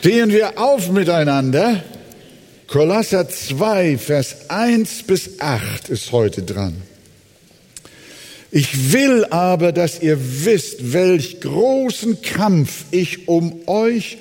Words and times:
Stehen 0.00 0.30
wir 0.30 0.58
auf 0.58 0.90
miteinander. 0.90 1.84
Kolosser 2.68 3.28
2, 3.28 3.98
Vers 3.98 4.48
1 4.48 5.02
bis 5.02 5.38
8 5.40 5.90
ist 5.90 6.10
heute 6.10 6.40
dran. 6.40 6.72
Ich 8.50 8.94
will 8.94 9.26
aber, 9.26 9.72
dass 9.72 10.00
ihr 10.00 10.16
wisst, 10.46 10.94
welch 10.94 11.42
großen 11.42 12.22
Kampf 12.22 12.86
ich 12.90 13.28
um 13.28 13.68
euch 13.68 14.16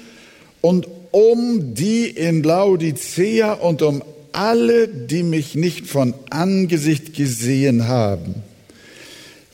und 0.59 0.85
um 1.11 1.75
die 1.75 2.09
in 2.09 2.43
Laodicea 2.43 3.53
und 3.53 3.81
um 3.81 4.03
alle, 4.33 4.89
die 4.89 5.23
mich 5.23 5.55
nicht 5.55 5.87
von 5.87 6.13
Angesicht 6.29 7.13
gesehen 7.13 7.87
haben, 7.87 8.35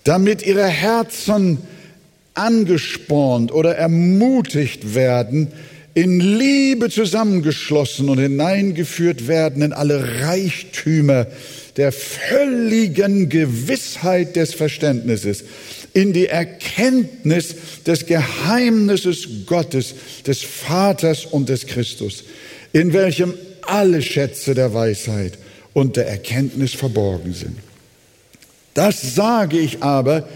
damit 0.04 0.44
ihre 0.44 0.66
Herzen 0.66 1.60
angespornt 2.34 3.52
oder 3.52 3.76
ermutigt 3.76 4.96
werden, 4.96 5.52
in 5.96 6.20
Liebe 6.20 6.90
zusammengeschlossen 6.90 8.10
und 8.10 8.20
hineingeführt 8.20 9.28
werden 9.28 9.64
in 9.64 9.74
alle 9.74 10.22
Reichtümer 10.22 11.26
der 11.78 11.94
völligen 11.94 13.30
Gewissheit 13.30 14.36
des 14.36 14.54
Verständnisses, 14.54 15.46
in 15.94 16.12
die 16.12 16.28
Erkenntnis 16.28 17.56
des 17.88 18.06
Geheimnisses 18.06 19.46
Gottes, 19.46 19.96
des 20.28 20.42
Vaters 20.42 21.26
und 21.26 21.48
des 21.48 21.66
Christus, 21.66 22.26
in 22.74 22.92
welchem 22.92 23.34
alle 23.62 24.02
Schätze 24.02 24.54
der 24.54 24.74
Weisheit 24.74 25.38
und 25.74 25.96
der 25.96 26.08
Erkenntnis 26.08 26.74
verborgen 26.74 27.34
sind. 27.34 27.56
Das 28.74 29.16
sage 29.16 29.58
ich 29.58 29.82
aber, 29.82 30.28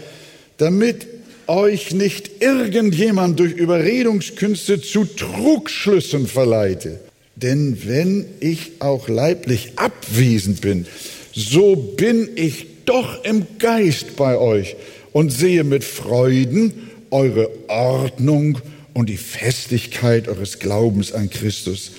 damit 0.56 1.06
euch 1.50 1.92
nicht 1.92 2.30
irgendjemand 2.40 3.40
durch 3.40 3.52
Überredungskünste 3.52 4.80
zu 4.80 5.04
Trugschlüssen 5.04 6.28
verleite. 6.28 7.00
Denn 7.34 7.78
wenn 7.84 8.26
ich 8.38 8.72
auch 8.78 9.08
leiblich 9.08 9.72
abwesend 9.76 10.60
bin, 10.60 10.86
so 11.34 11.74
bin 11.74 12.28
ich 12.36 12.66
doch 12.84 13.24
im 13.24 13.46
Geist 13.58 14.16
bei 14.16 14.38
euch 14.38 14.76
und 15.12 15.32
sehe 15.32 15.64
mit 15.64 15.82
Freuden 15.82 16.90
eure 17.10 17.50
Ordnung 17.68 18.58
und 18.94 19.08
die 19.08 19.16
Festigkeit 19.16 20.28
eures 20.28 20.60
Glaubens 20.60 21.12
an 21.12 21.30
Christus. 21.30 21.92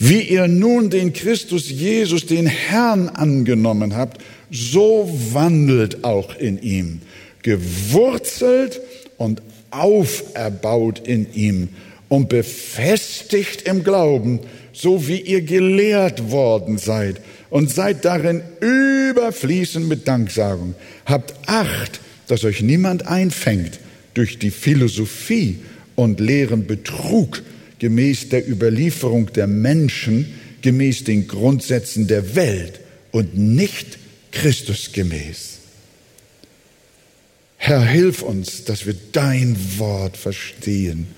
Wie 0.00 0.22
ihr 0.22 0.48
nun 0.48 0.90
den 0.90 1.12
Christus 1.12 1.70
Jesus, 1.70 2.26
den 2.26 2.46
Herrn 2.46 3.08
angenommen 3.08 3.94
habt, 3.94 4.20
so 4.50 5.08
wandelt 5.32 6.04
auch 6.04 6.36
in 6.36 6.60
ihm, 6.62 7.00
gewurzelt 7.48 8.82
und 9.16 9.40
auferbaut 9.70 11.00
in 11.08 11.32
ihm 11.32 11.70
und 12.10 12.28
befestigt 12.28 13.62
im 13.62 13.84
Glauben, 13.84 14.40
so 14.74 15.08
wie 15.08 15.20
ihr 15.20 15.40
gelehrt 15.40 16.30
worden 16.30 16.76
seid 16.76 17.22
und 17.48 17.70
seid 17.70 18.04
darin 18.04 18.42
überfließend 18.60 19.88
mit 19.88 20.06
Danksagung. 20.06 20.74
Habt 21.06 21.32
Acht, 21.46 22.00
dass 22.26 22.44
euch 22.44 22.60
niemand 22.60 23.06
einfängt 23.06 23.80
durch 24.12 24.38
die 24.38 24.50
Philosophie 24.50 25.60
und 25.96 26.20
leeren 26.20 26.66
Betrug 26.66 27.42
gemäß 27.78 28.28
der 28.28 28.46
Überlieferung 28.46 29.32
der 29.32 29.46
Menschen, 29.46 30.34
gemäß 30.60 31.04
den 31.04 31.26
Grundsätzen 31.26 32.08
der 32.08 32.34
Welt 32.34 32.80
und 33.10 33.38
nicht 33.38 33.98
Christus 34.32 34.92
gemäß. 34.92 35.57
Herr, 37.60 37.84
hilf 37.84 38.22
uns, 38.22 38.64
dass 38.64 38.86
wir 38.86 38.94
dein 39.12 39.56
Wort 39.78 40.16
verstehen 40.16 41.08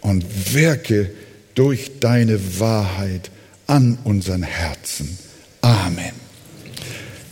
und 0.00 0.24
wirke 0.54 1.10
durch 1.54 2.00
deine 2.00 2.58
Wahrheit 2.58 3.30
an 3.66 3.98
unseren 4.04 4.42
Herzen. 4.42 5.18
Amen. 5.60 6.12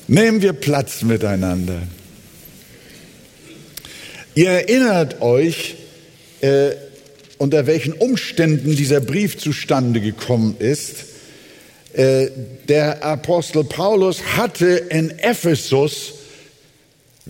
Nehmen 0.06 0.42
wir 0.42 0.52
Platz 0.52 1.02
miteinander. 1.02 1.82
Ihr 4.34 4.50
erinnert 4.50 5.20
euch, 5.22 5.76
äh, 6.42 6.72
unter 7.38 7.66
welchen 7.66 7.94
Umständen 7.94 8.76
dieser 8.76 9.00
Brief 9.00 9.38
zustande 9.38 10.00
gekommen 10.00 10.56
ist. 10.58 11.06
Äh, 11.94 12.28
der 12.68 13.02
Apostel 13.02 13.64
Paulus 13.64 14.22
hatte 14.36 14.66
in 14.66 15.18
Ephesus 15.18 16.17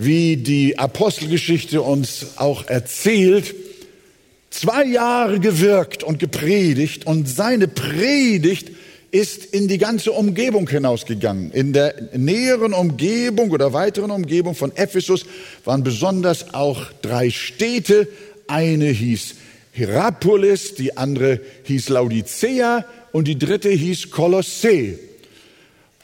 wie 0.01 0.37
die 0.37 0.79
Apostelgeschichte 0.79 1.81
uns 1.81 2.37
auch 2.37 2.65
erzählt, 2.67 3.53
zwei 4.49 4.85
Jahre 4.85 5.41
gewirkt 5.41 6.03
und 6.05 6.19
gepredigt 6.19 7.05
und 7.05 7.27
seine 7.27 7.67
Predigt 7.67 8.71
ist 9.11 9.43
in 9.43 9.67
die 9.67 9.77
ganze 9.77 10.13
Umgebung 10.13 10.69
hinausgegangen. 10.69 11.51
In 11.51 11.73
der 11.73 11.95
näheren 12.15 12.71
Umgebung 12.71 13.51
oder 13.51 13.73
weiteren 13.73 14.11
Umgebung 14.11 14.55
von 14.55 14.73
Ephesus 14.73 15.25
waren 15.65 15.83
besonders 15.83 16.53
auch 16.53 16.85
drei 17.01 17.29
Städte. 17.29 18.07
Eine 18.47 18.85
hieß 18.85 19.35
Hierapolis, 19.73 20.75
die 20.75 20.95
andere 20.95 21.41
hieß 21.63 21.89
Laodicea 21.89 22.85
und 23.11 23.27
die 23.27 23.37
dritte 23.37 23.69
hieß 23.69 24.11
Kolossee 24.11 24.97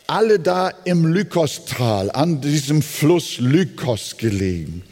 alle 0.08 0.40
da 0.40 0.72
im 0.84 1.06
Lykostal, 1.06 2.12
an 2.12 2.42
diesem 2.42 2.82
Fluss 2.82 3.38
Lykos 3.40 4.18
gelegen. 4.18 4.84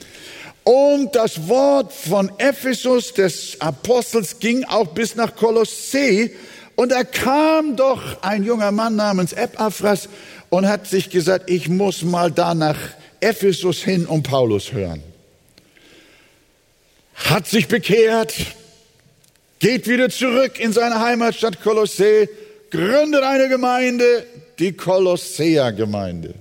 Und 0.63 1.15
das 1.15 1.47
Wort 1.47 1.91
von 1.91 2.31
Ephesus 2.37 3.13
des 3.13 3.59
Apostels 3.59 4.39
ging 4.39 4.63
auch 4.63 4.87
bis 4.87 5.15
nach 5.15 5.35
Kolossee. 5.35 6.33
Und 6.75 6.91
da 6.91 7.03
kam 7.03 7.75
doch 7.75 8.23
ein 8.23 8.43
junger 8.43 8.71
Mann 8.71 8.95
namens 8.95 9.33
Epaphras 9.33 10.07
und 10.49 10.67
hat 10.67 10.87
sich 10.87 11.09
gesagt, 11.09 11.49
ich 11.49 11.67
muss 11.67 12.03
mal 12.03 12.31
da 12.31 12.55
nach 12.55 12.77
Ephesus 13.19 13.83
hin 13.83 14.05
und 14.05 14.23
Paulus 14.23 14.71
hören. 14.71 15.03
Hat 17.15 17.47
sich 17.47 17.67
bekehrt, 17.67 18.33
geht 19.59 19.87
wieder 19.87 20.09
zurück 20.09 20.59
in 20.59 20.73
seine 20.73 20.99
Heimatstadt 20.99 21.61
Kolossee, 21.61 22.27
gründet 22.71 23.23
eine 23.23 23.49
Gemeinde, 23.49 24.25
die 24.59 24.73
Kolosseer-Gemeinde. 24.73 26.33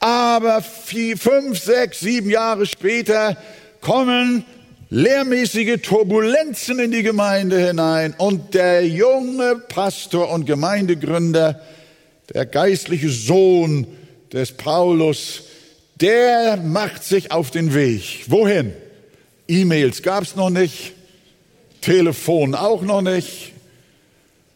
Aber 0.00 0.62
vier, 0.62 1.16
fünf, 1.16 1.58
sechs, 1.58 2.00
sieben 2.00 2.28
Jahre 2.28 2.66
später 2.66 3.36
kommen 3.80 4.44
lehrmäßige 4.90 5.80
Turbulenzen 5.80 6.78
in 6.78 6.90
die 6.90 7.02
Gemeinde 7.02 7.66
hinein 7.66 8.14
und 8.18 8.52
der 8.52 8.86
junge 8.86 9.56
Pastor 9.56 10.30
und 10.30 10.44
Gemeindegründer, 10.44 11.60
der 12.34 12.46
geistliche 12.46 13.08
Sohn 13.08 13.86
des 14.32 14.52
Paulus, 14.52 15.44
der 16.00 16.56
macht 16.58 17.04
sich 17.04 17.30
auf 17.30 17.50
den 17.50 17.72
Weg. 17.72 18.24
Wohin? 18.26 18.72
E-Mails 19.48 20.02
gab 20.02 20.24
es 20.24 20.36
noch 20.36 20.50
nicht, 20.50 20.92
Telefon 21.80 22.54
auch 22.54 22.82
noch 22.82 23.02
nicht. 23.02 23.52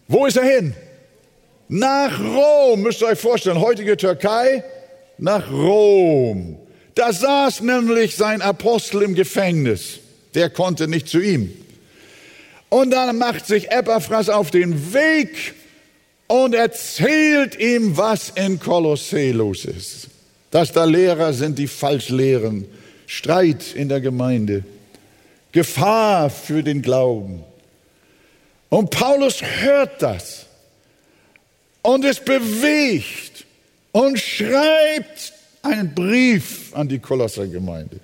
Wo 0.08 0.26
ist 0.26 0.36
er 0.36 0.44
hin? 0.44 0.74
Nach 1.68 2.20
Rom, 2.20 2.82
müsst 2.82 3.02
ihr 3.02 3.08
euch 3.08 3.18
vorstellen, 3.18 3.60
heutige 3.60 3.96
Türkei, 3.96 4.62
nach 5.18 5.50
Rom. 5.50 6.58
Da 6.94 7.12
saß 7.12 7.60
nämlich 7.62 8.16
sein 8.16 8.40
Apostel 8.40 9.02
im 9.02 9.14
Gefängnis. 9.14 9.98
Der 10.34 10.50
konnte 10.50 10.86
nicht 10.86 11.08
zu 11.08 11.20
ihm. 11.20 11.52
Und 12.68 12.90
dann 12.90 13.18
macht 13.18 13.46
sich 13.46 13.70
Epaphras 13.70 14.28
auf 14.28 14.50
den 14.50 14.92
Weg 14.92 15.54
und 16.26 16.54
erzählt 16.54 17.58
ihm, 17.58 17.96
was 17.96 18.30
in 18.34 18.58
Kolossee 18.58 19.32
los 19.32 19.64
ist. 19.64 20.08
Dass 20.50 20.72
da 20.72 20.84
Lehrer 20.84 21.32
sind, 21.32 21.58
die 21.58 21.66
falsch 21.66 22.08
lehren, 22.08 22.66
Streit 23.06 23.74
in 23.74 23.88
der 23.88 24.00
Gemeinde, 24.00 24.64
Gefahr 25.52 26.30
für 26.30 26.62
den 26.62 26.82
Glauben. 26.82 27.42
Und 28.68 28.90
Paulus 28.90 29.42
hört 29.42 30.02
das 30.02 30.45
und 31.86 32.04
es 32.04 32.18
bewegt 32.18 33.44
und 33.92 34.18
schreibt 34.18 35.32
einen 35.62 35.94
Brief 35.94 36.74
an 36.74 36.88
die 36.88 36.98
Kolossergemeinde. 36.98 38.00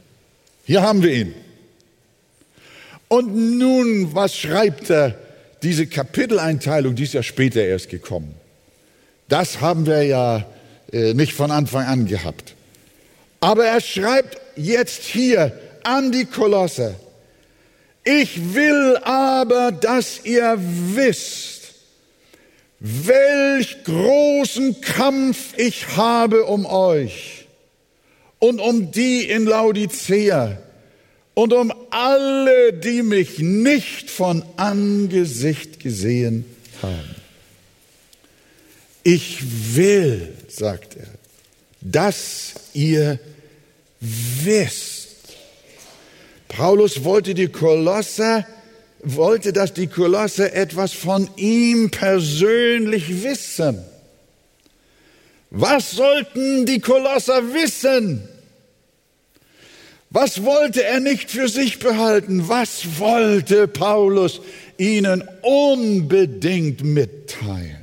Hier 0.64 0.82
haben 0.82 1.02
wir 1.02 1.12
ihn. 1.12 1.34
Und 3.08 3.58
nun, 3.58 4.14
was 4.14 4.36
schreibt 4.36 4.88
er? 4.88 5.18
Diese 5.64 5.88
Kapiteleinteilung, 5.88 6.94
die 6.94 7.02
ist 7.02 7.14
ja 7.14 7.24
später 7.24 7.60
erst 7.60 7.88
gekommen. 7.88 8.34
Das 9.28 9.60
haben 9.60 9.84
wir 9.84 10.04
ja 10.04 10.46
äh, 10.92 11.14
nicht 11.14 11.32
von 11.32 11.50
Anfang 11.50 11.84
an 11.84 12.06
gehabt. 12.06 12.54
Aber 13.40 13.64
er 13.64 13.80
schreibt 13.80 14.38
jetzt 14.54 15.02
hier 15.02 15.52
an 15.82 16.12
die 16.12 16.24
Kolosser, 16.24 16.94
ich 18.04 18.54
will 18.54 18.96
aber, 19.02 19.72
dass 19.72 20.24
ihr 20.24 20.56
wisst, 20.58 21.61
welch 22.84 23.84
großen 23.84 24.80
Kampf 24.80 25.56
ich 25.56 25.96
habe 25.96 26.44
um 26.46 26.66
euch 26.66 27.46
und 28.40 28.58
um 28.58 28.90
die 28.90 29.22
in 29.22 29.44
Laodicea 29.44 30.58
und 31.34 31.52
um 31.52 31.72
alle, 31.90 32.72
die 32.72 33.04
mich 33.04 33.38
nicht 33.38 34.10
von 34.10 34.44
Angesicht 34.56 35.78
gesehen 35.78 36.44
haben. 36.82 37.14
Ich 39.04 39.76
will, 39.76 40.32
sagt 40.48 40.96
er, 40.96 41.06
dass 41.80 42.54
ihr 42.74 43.20
wisst. 44.00 45.08
Paulus 46.48 47.04
wollte 47.04 47.34
die 47.34 47.48
Kolosser, 47.48 48.44
wollte, 49.02 49.52
dass 49.52 49.74
die 49.74 49.88
Kolosser 49.88 50.52
etwas 50.54 50.92
von 50.92 51.28
ihm 51.36 51.90
persönlich 51.90 53.22
wissen. 53.22 53.84
Was 55.50 55.90
sollten 55.90 56.64
die 56.64 56.80
Kolosser 56.80 57.52
wissen? 57.52 58.28
Was 60.10 60.42
wollte 60.44 60.84
er 60.84 61.00
nicht 61.00 61.30
für 61.30 61.48
sich 61.48 61.78
behalten? 61.78 62.48
Was 62.48 62.98
wollte 62.98 63.66
Paulus 63.66 64.40
ihnen 64.76 65.24
unbedingt 65.42 66.84
mitteilen? 66.84 67.82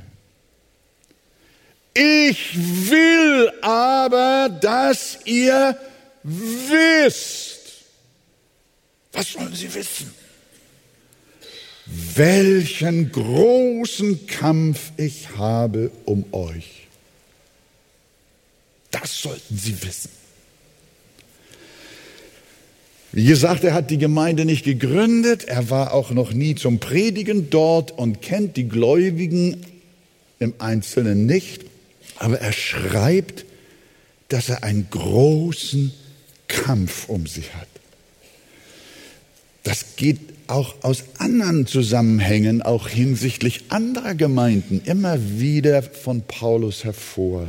Ich 1.92 2.56
will 2.88 3.52
aber, 3.62 4.48
dass 4.48 5.18
ihr 5.24 5.76
wisst. 6.22 7.58
Was 9.12 9.32
sollen 9.32 9.54
sie 9.54 9.72
wissen? 9.74 10.19
Welchen 12.14 13.10
großen 13.10 14.26
Kampf 14.26 14.92
ich 14.96 15.36
habe 15.36 15.90
um 16.04 16.24
euch. 16.32 16.86
Das 18.92 19.20
sollten 19.20 19.56
sie 19.56 19.82
wissen. 19.82 20.10
Wie 23.12 23.24
gesagt, 23.24 23.64
er 23.64 23.74
hat 23.74 23.90
die 23.90 23.98
Gemeinde 23.98 24.44
nicht 24.44 24.64
gegründet, 24.64 25.44
er 25.44 25.68
war 25.68 25.92
auch 25.92 26.12
noch 26.12 26.32
nie 26.32 26.54
zum 26.54 26.78
Predigen 26.78 27.50
dort 27.50 27.90
und 27.90 28.22
kennt 28.22 28.56
die 28.56 28.68
Gläubigen 28.68 29.66
im 30.38 30.54
Einzelnen 30.58 31.26
nicht, 31.26 31.64
aber 32.16 32.40
er 32.40 32.52
schreibt, 32.52 33.44
dass 34.28 34.48
er 34.48 34.62
einen 34.62 34.88
großen 34.90 35.92
Kampf 36.46 37.08
um 37.08 37.26
sich 37.26 37.52
hat. 37.54 37.66
Das 39.64 39.96
geht 39.96 40.20
auch 40.50 40.74
aus 40.82 41.04
anderen 41.18 41.66
Zusammenhängen, 41.66 42.62
auch 42.62 42.88
hinsichtlich 42.88 43.64
anderer 43.68 44.14
Gemeinden, 44.14 44.82
immer 44.84 45.18
wieder 45.38 45.82
von 45.82 46.22
Paulus 46.22 46.84
hervor. 46.84 47.48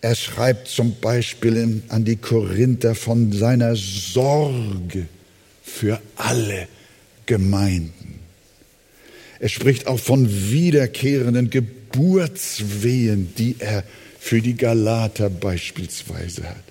Er 0.00 0.14
schreibt 0.14 0.68
zum 0.68 0.96
Beispiel 1.00 1.82
an 1.88 2.04
die 2.04 2.16
Korinther 2.16 2.94
von 2.94 3.32
seiner 3.32 3.76
Sorge 3.76 5.06
für 5.62 6.00
alle 6.16 6.68
Gemeinden. 7.26 8.18
Er 9.38 9.48
spricht 9.48 9.86
auch 9.86 10.00
von 10.00 10.28
wiederkehrenden 10.50 11.48
Geburtswehen, 11.50 13.32
die 13.38 13.56
er 13.58 13.84
für 14.18 14.40
die 14.40 14.56
Galater 14.56 15.30
beispielsweise 15.30 16.48
hat. 16.48 16.64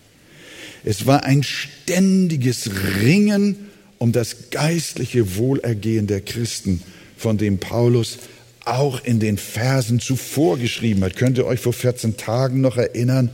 Es 0.83 1.05
war 1.05 1.23
ein 1.23 1.43
ständiges 1.43 2.69
Ringen 3.01 3.68
um 3.99 4.11
das 4.11 4.49
geistliche 4.49 5.35
Wohlergehen 5.35 6.07
der 6.07 6.21
Christen, 6.21 6.81
von 7.15 7.37
dem 7.37 7.59
Paulus 7.59 8.17
auch 8.65 9.03
in 9.03 9.19
den 9.19 9.37
Versen 9.37 9.99
zuvor 9.99 10.57
geschrieben 10.57 11.03
hat. 11.03 11.15
Könnt 11.15 11.37
ihr 11.37 11.45
euch 11.45 11.59
vor 11.59 11.73
14 11.73 12.17
Tagen 12.17 12.61
noch 12.61 12.77
erinnern? 12.77 13.29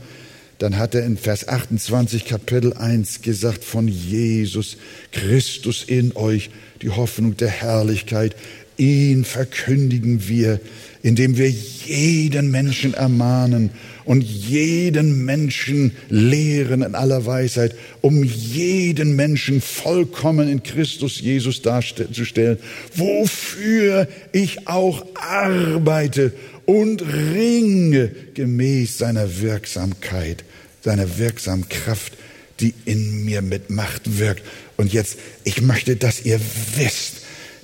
Dann 0.58 0.78
hat 0.78 0.94
er 0.94 1.04
in 1.04 1.18
Vers 1.18 1.48
28 1.48 2.24
Kapitel 2.24 2.72
1 2.72 3.22
gesagt 3.22 3.62
von 3.62 3.88
Jesus 3.88 4.78
Christus 5.12 5.84
in 5.86 6.16
euch, 6.16 6.50
die 6.82 6.90
Hoffnung 6.90 7.36
der 7.36 7.48
Herrlichkeit. 7.48 8.34
Ihn 8.78 9.24
verkündigen 9.24 10.28
wir, 10.28 10.60
indem 11.02 11.36
wir 11.36 11.48
jeden 11.48 12.50
Menschen 12.50 12.94
ermahnen 12.94 13.70
und 14.06 14.22
jeden 14.22 15.24
Menschen 15.24 15.92
lehren 16.08 16.82
in 16.82 16.94
aller 16.94 17.26
Weisheit, 17.26 17.74
um 18.00 18.22
jeden 18.22 19.16
Menschen 19.16 19.60
vollkommen 19.60 20.48
in 20.48 20.62
Christus 20.62 21.20
Jesus 21.20 21.60
darzustellen, 21.60 22.58
wofür 22.94 24.08
ich 24.32 24.68
auch 24.68 25.04
arbeite 25.14 26.32
und 26.66 27.02
ringe 27.02 28.08
gemäß 28.34 28.98
seiner 28.98 29.40
Wirksamkeit, 29.40 30.44
seiner 30.82 31.18
wirksamen 31.18 31.68
Kraft, 31.68 32.12
die 32.60 32.74
in 32.84 33.24
mir 33.24 33.42
mit 33.42 33.70
Macht 33.70 34.18
wirkt. 34.18 34.42
Und 34.76 34.92
jetzt, 34.92 35.18
ich 35.44 35.60
möchte, 35.60 35.96
dass 35.96 36.24
ihr 36.24 36.40
wisst, 36.76 37.16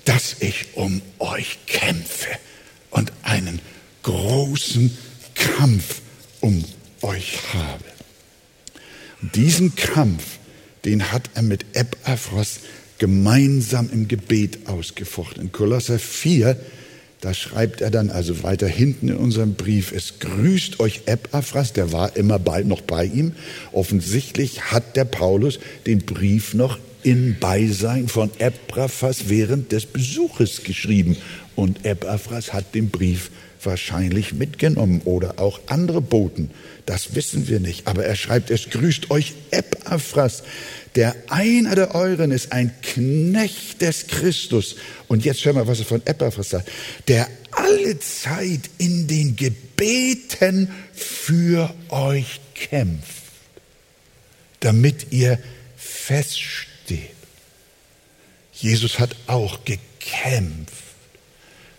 dass 0.04 0.36
ich 0.40 0.66
um 0.74 1.00
euch 1.20 1.58
kämpfe 1.66 2.28
und 2.90 3.12
einen 3.22 3.60
großen 4.02 4.96
Kampf 5.34 6.00
um 6.42 6.62
euch 7.00 7.38
habe. 7.54 7.84
Diesen 9.34 9.74
Kampf, 9.74 10.38
den 10.84 11.12
hat 11.12 11.30
er 11.34 11.42
mit 11.42 11.64
Epaphras 11.72 12.60
gemeinsam 12.98 13.88
im 13.90 14.08
Gebet 14.08 14.66
ausgefochten. 14.66 15.44
In 15.44 15.52
Kolosser 15.52 15.98
4, 15.98 16.56
da 17.20 17.32
schreibt 17.34 17.80
er 17.80 17.90
dann 17.90 18.10
also 18.10 18.42
weiter 18.42 18.66
hinten 18.66 19.08
in 19.08 19.16
unserem 19.16 19.54
Brief, 19.54 19.92
es 19.92 20.18
grüßt 20.18 20.80
euch 20.80 21.02
Epaphras, 21.06 21.72
der 21.72 21.92
war 21.92 22.16
immer 22.16 22.40
bald 22.40 22.66
noch 22.66 22.80
bei 22.80 23.04
ihm. 23.04 23.32
Offensichtlich 23.70 24.72
hat 24.72 24.96
der 24.96 25.04
Paulus 25.04 25.60
den 25.86 26.00
Brief 26.00 26.52
noch 26.52 26.78
in 27.04 27.36
Beisein 27.38 28.08
von 28.08 28.30
Epaphras 28.38 29.28
während 29.28 29.70
des 29.70 29.86
Besuches 29.86 30.64
geschrieben. 30.64 31.16
Und 31.54 31.84
Epaphras 31.84 32.52
hat 32.52 32.74
den 32.74 32.90
Brief 32.90 33.30
wahrscheinlich 33.64 34.32
mitgenommen 34.32 35.02
oder 35.04 35.38
auch 35.38 35.60
andere 35.66 36.00
Boten. 36.00 36.50
Das 36.86 37.14
wissen 37.14 37.48
wir 37.48 37.60
nicht. 37.60 37.86
Aber 37.86 38.04
er 38.04 38.16
schreibt, 38.16 38.50
es 38.50 38.70
grüßt 38.70 39.10
euch 39.10 39.34
Epaphras, 39.50 40.42
der 40.94 41.14
einer 41.28 41.74
der 41.74 41.94
euren 41.94 42.32
ist, 42.32 42.52
ein 42.52 42.74
Knecht 42.82 43.80
des 43.80 44.06
Christus. 44.08 44.76
Und 45.08 45.24
jetzt 45.24 45.44
hören 45.44 45.56
wir, 45.56 45.66
was 45.66 45.78
er 45.78 45.84
von 45.84 46.02
Epaphras 46.04 46.50
sagt. 46.50 46.70
Der 47.08 47.28
alle 47.52 47.98
Zeit 47.98 48.70
in 48.78 49.06
den 49.06 49.36
Gebeten 49.36 50.68
für 50.92 51.72
euch 51.88 52.40
kämpft, 52.54 53.22
damit 54.60 55.06
ihr 55.10 55.38
feststeht. 55.76 57.10
Jesus 58.52 58.98
hat 58.98 59.16
auch 59.26 59.64
gekämpft 59.64 60.81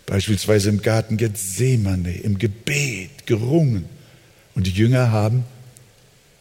Beispielsweise 0.06 0.68
im 0.68 0.82
Garten 0.82 1.16
Gethsemane, 1.16 2.14
im 2.14 2.38
Gebet 2.38 3.26
gerungen. 3.26 3.86
Und 4.54 4.66
die 4.66 4.72
Jünger 4.72 5.10
haben 5.10 5.44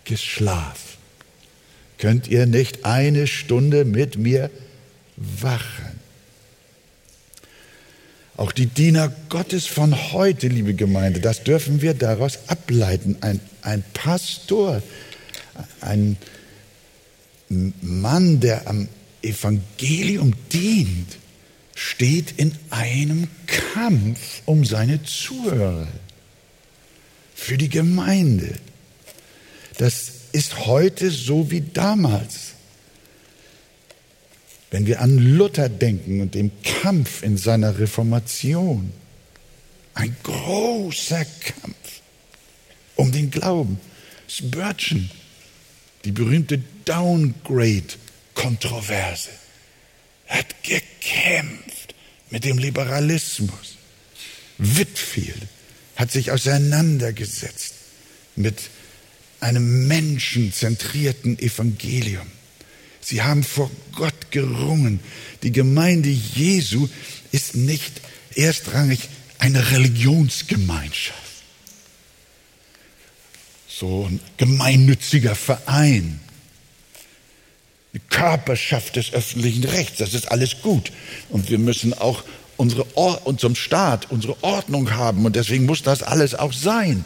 geschlafen. 0.05 0.97
Könnt 1.97 2.27
ihr 2.27 2.45
nicht 2.45 2.85
eine 2.85 3.27
Stunde 3.27 3.85
mit 3.85 4.17
mir 4.17 4.49
wachen? 5.15 5.99
Auch 8.35 8.51
die 8.51 8.65
Diener 8.65 9.13
Gottes 9.29 9.67
von 9.67 10.11
heute, 10.11 10.47
liebe 10.47 10.73
Gemeinde, 10.73 11.19
das 11.19 11.43
dürfen 11.43 11.81
wir 11.81 11.93
daraus 11.93 12.39
ableiten. 12.47 13.17
Ein, 13.21 13.39
ein 13.61 13.83
Pastor, 13.93 14.81
ein 15.81 16.17
Mann, 17.47 18.39
der 18.39 18.67
am 18.67 18.87
Evangelium 19.21 20.33
dient, 20.51 21.17
steht 21.75 22.33
in 22.37 22.55
einem 22.69 23.27
Kampf 23.47 24.41
um 24.45 24.63
seine 24.65 25.03
Zuhörer, 25.03 25.87
für 27.35 27.57
die 27.57 27.69
Gemeinde. 27.69 28.55
Das 29.77 30.11
ist 30.31 30.65
heute 30.65 31.11
so 31.11 31.51
wie 31.51 31.61
damals. 31.61 32.53
Wenn 34.71 34.87
wir 34.87 35.01
an 35.01 35.17
Luther 35.17 35.69
denken 35.69 36.21
und 36.21 36.35
den 36.35 36.51
Kampf 36.63 37.21
in 37.21 37.37
seiner 37.37 37.79
Reformation, 37.79 38.91
ein 39.93 40.15
großer 40.23 41.25
Kampf 41.25 42.01
um 42.95 43.11
den 43.11 43.29
Glauben. 43.29 43.77
Spurgeon, 44.27 45.11
die 46.05 46.11
berühmte 46.11 46.63
Downgrade-Kontroverse 46.85 49.29
hat 50.27 50.63
gekämpft 50.63 51.95
mit 52.29 52.43
dem 52.43 52.57
Liberalismus. 52.57 53.77
Whitfield 54.57 55.47
hat 55.95 56.11
sich 56.11 56.31
auseinandergesetzt 56.31 57.75
mit 58.35 58.69
einem 59.39 59.87
menschenzentrierten 59.87 61.37
Evangelium. 61.39 62.27
Sie 63.01 63.21
haben 63.21 63.43
vor 63.43 63.69
Gott 63.91 64.31
gerungen. 64.31 65.01
Die 65.43 65.51
Gemeinde 65.51 66.09
Jesu 66.09 66.87
ist 67.31 67.55
nicht 67.55 68.01
erstrangig 68.35 69.09
eine 69.39 69.71
Religionsgemeinschaft, 69.71 71.19
so 73.67 74.05
ein 74.05 74.21
gemeinnütziger 74.37 75.35
Verein. 75.35 76.21
Die 77.93 77.99
Körperschaft 77.99 78.95
des 78.95 79.13
öffentlichen 79.13 79.63
Rechts. 79.63 79.97
Das 79.99 80.13
ist 80.13 80.31
alles 80.31 80.61
gut. 80.61 80.91
Und 81.29 81.49
wir 81.49 81.59
müssen 81.59 81.93
auch 81.93 82.23
unsere 82.57 82.85
Or 82.97 83.25
unserem 83.25 83.55
Staat 83.55 84.11
unsere 84.11 84.41
Ordnung 84.43 84.91
haben 84.91 85.25
und 85.25 85.35
deswegen 85.35 85.65
muss 85.65 85.81
das 85.81 86.03
alles 86.03 86.35
auch 86.35 86.53
sein. 86.53 87.03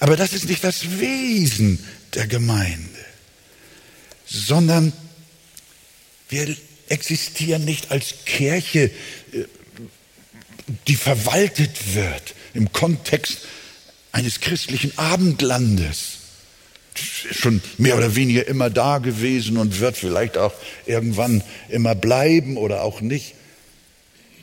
Aber 0.00 0.16
das 0.16 0.32
ist 0.32 0.48
nicht 0.48 0.64
das 0.64 0.98
Wesen 0.98 1.84
der 2.14 2.26
Gemeinde, 2.26 2.88
sondern 4.26 4.92
wir 6.28 6.54
existieren 6.88 7.64
nicht 7.64 7.90
als 7.90 8.14
Kirche, 8.24 8.90
äh, 9.32 9.44
die 10.86 10.96
verwaltet 10.96 11.94
wird 11.94 12.34
im 12.54 12.72
Kontext 12.72 13.38
eines 14.12 14.40
christlichen 14.40 14.96
Abendlandes. 14.98 16.17
Schon 17.32 17.62
mehr 17.76 17.96
oder 17.96 18.14
weniger 18.16 18.46
immer 18.46 18.70
da 18.70 18.98
gewesen 18.98 19.56
und 19.56 19.80
wird 19.80 19.96
vielleicht 19.96 20.36
auch 20.36 20.54
irgendwann 20.86 21.42
immer 21.68 21.94
bleiben 21.94 22.56
oder 22.56 22.82
auch 22.82 23.00
nicht. 23.00 23.34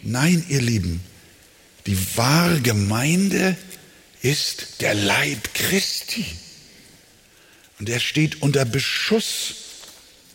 Nein, 0.03 0.45
ihr 0.49 0.61
Lieben, 0.61 1.01
die 1.87 1.97
wahre 2.15 2.61
Gemeinde 2.61 3.57
ist 4.21 4.81
der 4.81 4.93
Leib 4.93 5.53
Christi. 5.53 6.25
Und 7.79 7.89
er 7.89 7.99
steht 7.99 8.41
unter 8.41 8.65
Beschuss, 8.65 9.55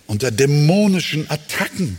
unter 0.06 0.30
dämonischen 0.30 1.30
Attacken, 1.30 1.98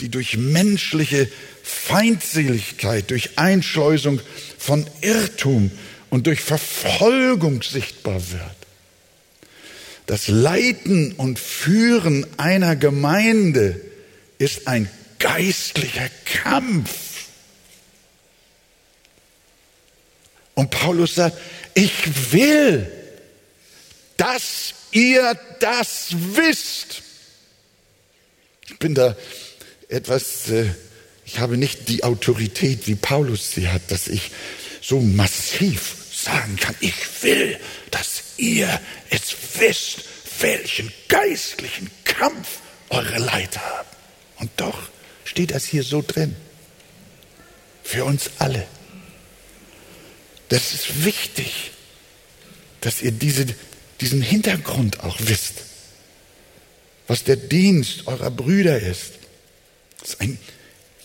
die 0.00 0.08
durch 0.08 0.36
menschliche 0.36 1.30
Feindseligkeit, 1.62 3.10
durch 3.10 3.38
Einschleusung 3.38 4.20
von 4.58 4.86
Irrtum 5.00 5.70
und 6.08 6.26
durch 6.26 6.40
Verfolgung 6.40 7.62
sichtbar 7.62 8.20
wird. 8.30 8.59
Das 10.10 10.26
Leiten 10.26 11.12
und 11.12 11.38
Führen 11.38 12.26
einer 12.36 12.74
Gemeinde 12.74 13.80
ist 14.38 14.66
ein 14.66 14.90
geistlicher 15.20 16.10
Kampf. 16.24 17.28
Und 20.54 20.72
Paulus 20.72 21.14
sagt, 21.14 21.38
ich 21.74 21.92
will, 22.32 22.90
dass 24.16 24.74
ihr 24.90 25.38
das 25.60 26.08
wisst. 26.34 27.02
Ich 28.66 28.80
bin 28.80 28.96
da 28.96 29.16
etwas, 29.88 30.50
äh, 30.50 30.70
ich 31.24 31.38
habe 31.38 31.56
nicht 31.56 31.88
die 31.88 32.02
Autorität, 32.02 32.88
wie 32.88 32.96
Paulus 32.96 33.52
sie 33.52 33.68
hat, 33.68 33.82
dass 33.92 34.08
ich 34.08 34.32
so 34.82 34.98
massiv 34.98 35.94
sagen 36.12 36.56
kann, 36.56 36.74
ich 36.80 36.96
will, 37.22 37.60
dass 37.92 38.29
ihr 38.40 38.80
es 39.10 39.36
wisst, 39.58 40.04
welchen 40.40 40.92
geistlichen 41.08 41.90
Kampf 42.04 42.60
eure 42.88 43.18
Leiter 43.18 43.60
haben. 43.60 43.88
Und 44.38 44.50
doch 44.56 44.88
steht 45.24 45.52
das 45.52 45.64
hier 45.64 45.82
so 45.82 46.02
drin. 46.06 46.34
Für 47.82 48.04
uns 48.04 48.30
alle. 48.38 48.66
Das 50.48 50.74
ist 50.74 51.04
wichtig, 51.04 51.72
dass 52.80 53.02
ihr 53.02 53.12
diese, 53.12 53.46
diesen 54.00 54.22
Hintergrund 54.22 55.00
auch 55.00 55.16
wisst. 55.20 55.64
Was 57.06 57.24
der 57.24 57.36
Dienst 57.36 58.06
eurer 58.06 58.30
Brüder 58.30 58.80
ist. 58.80 59.12
Das 60.00 60.10
ist 60.10 60.20
ein 60.20 60.38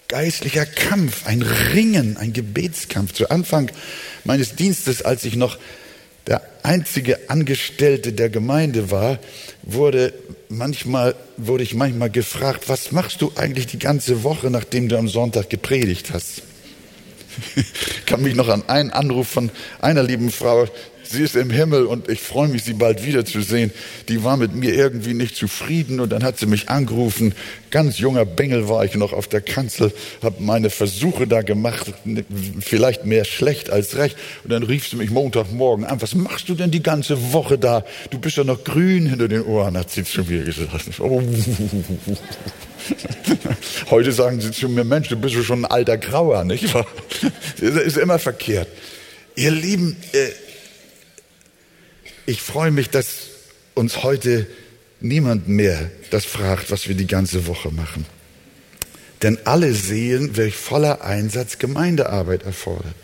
geistlicher 0.08 0.66
Kampf, 0.66 1.26
ein 1.26 1.42
Ringen, 1.42 2.18
ein 2.18 2.34
Gebetskampf. 2.34 3.14
Zu 3.14 3.30
Anfang 3.30 3.72
meines 4.24 4.56
Dienstes, 4.56 5.02
als 5.02 5.26
ich 5.26 5.36
noch 5.36 5.58
der 6.28 6.42
einzige 6.64 7.30
Angestellte 7.30 8.14
der 8.14 8.30
Gemeinde 8.30 8.92
war, 8.92 9.20
wurde 9.64 10.14
manchmal, 10.50 11.16
wurde 11.38 11.64
ich 11.64 11.76
manchmal 11.76 12.10
gefragt, 12.10 12.68
was 12.68 12.92
machst 12.92 13.22
du 13.22 13.32
eigentlich 13.36 13.68
die 13.68 13.80
ganze 13.80 14.24
Woche, 14.24 14.50
nachdem 14.50 14.90
du 14.90 14.98
am 14.98 15.08
Sonntag 15.08 15.50
gepredigt 15.50 16.12
hast? 16.14 16.42
Ich 17.56 18.06
kann 18.06 18.22
mich 18.22 18.36
noch 18.36 18.50
an 18.50 18.64
einen 18.70 18.92
Anruf 18.92 19.28
von 19.28 19.50
einer 19.82 20.04
lieben 20.04 20.32
Frau 20.32 20.68
sie 21.08 21.24
ist 21.24 21.36
im 21.36 21.50
Himmel 21.50 21.86
und 21.86 22.10
ich 22.10 22.20
freue 22.20 22.48
mich, 22.48 22.64
sie 22.64 22.74
bald 22.74 23.06
wiederzusehen. 23.06 23.72
Die 24.10 24.24
war 24.24 24.38
mit 24.38 24.56
mir 24.56 24.74
irgendwie 24.74 25.14
nicht 25.14 25.36
zufrieden 25.36 26.00
und 26.00 26.12
dann 26.12 26.24
hat 26.24 26.40
sie 26.40 26.46
mich 26.46 26.70
angerufen. 26.70 27.34
Ganz 27.72 28.00
junger 28.00 28.26
Bengel 28.26 28.70
war 28.70 28.86
ich 28.86 28.96
noch 28.96 29.14
auf 29.14 29.28
der 29.28 29.42
Kanzel, 29.42 29.92
habe 30.22 30.42
meine 30.42 30.70
Versuche 30.70 31.28
da 31.28 31.42
gemacht, 31.42 31.94
vielleicht 32.60 33.06
mehr 33.06 33.26
schlecht 33.26 33.70
als 33.70 33.98
recht. 33.98 34.18
Und 34.44 34.52
dann 34.52 34.64
rief 34.64 34.88
sie 34.88 34.96
mich 34.96 35.12
Montagmorgen 35.12 35.86
an, 35.86 36.02
was 36.02 36.16
machst 36.16 36.50
du 36.50 36.56
denn 36.56 36.72
die 36.72 36.84
ganze 36.84 37.34
Woche 37.34 37.58
da? 37.58 37.84
Du 38.10 38.20
bist 38.20 38.38
ja 38.38 38.44
noch 38.44 38.64
grün 38.64 39.08
hinter 39.08 39.28
den 39.28 39.44
Ohren, 39.44 39.78
hat 39.78 39.92
sie 39.92 40.04
zu 40.04 40.24
mir 40.24 40.44
gesagt. 40.44 41.00
Oh. 41.00 41.22
Heute 43.90 44.12
sagen 44.12 44.42
sie 44.42 44.52
zu 44.52 44.70
mir, 44.70 44.84
Mensch, 44.84 45.10
du 45.10 45.16
bist 45.16 45.36
schon 45.36 45.66
ein 45.66 45.72
alter 45.72 45.98
Grauer, 45.98 46.44
nicht 46.44 46.74
wahr? 46.74 46.88
Das 47.60 47.76
ist 47.76 47.98
immer 47.98 48.20
verkehrt. 48.20 48.68
Ihr 49.36 49.52
Lieben, 49.52 49.98
äh, 50.14 50.30
ich 52.26 52.42
freue 52.42 52.72
mich, 52.72 52.90
dass 52.90 53.08
uns 53.74 54.04
heute 54.04 54.48
niemand 55.00 55.48
mehr 55.48 55.92
das 56.10 56.26
fragt, 56.26 56.72
was 56.72 56.88
wir 56.88 56.96
die 56.96 57.08
ganze 57.08 57.48
Woche 57.48 57.72
machen. 57.72 58.06
Denn 59.22 59.38
alle 59.46 59.74
sehen, 59.74 60.36
welch 60.38 60.56
voller 60.56 61.04
Einsatz 61.04 61.58
Gemeindearbeit 61.58 62.44
erfordert. 62.44 62.96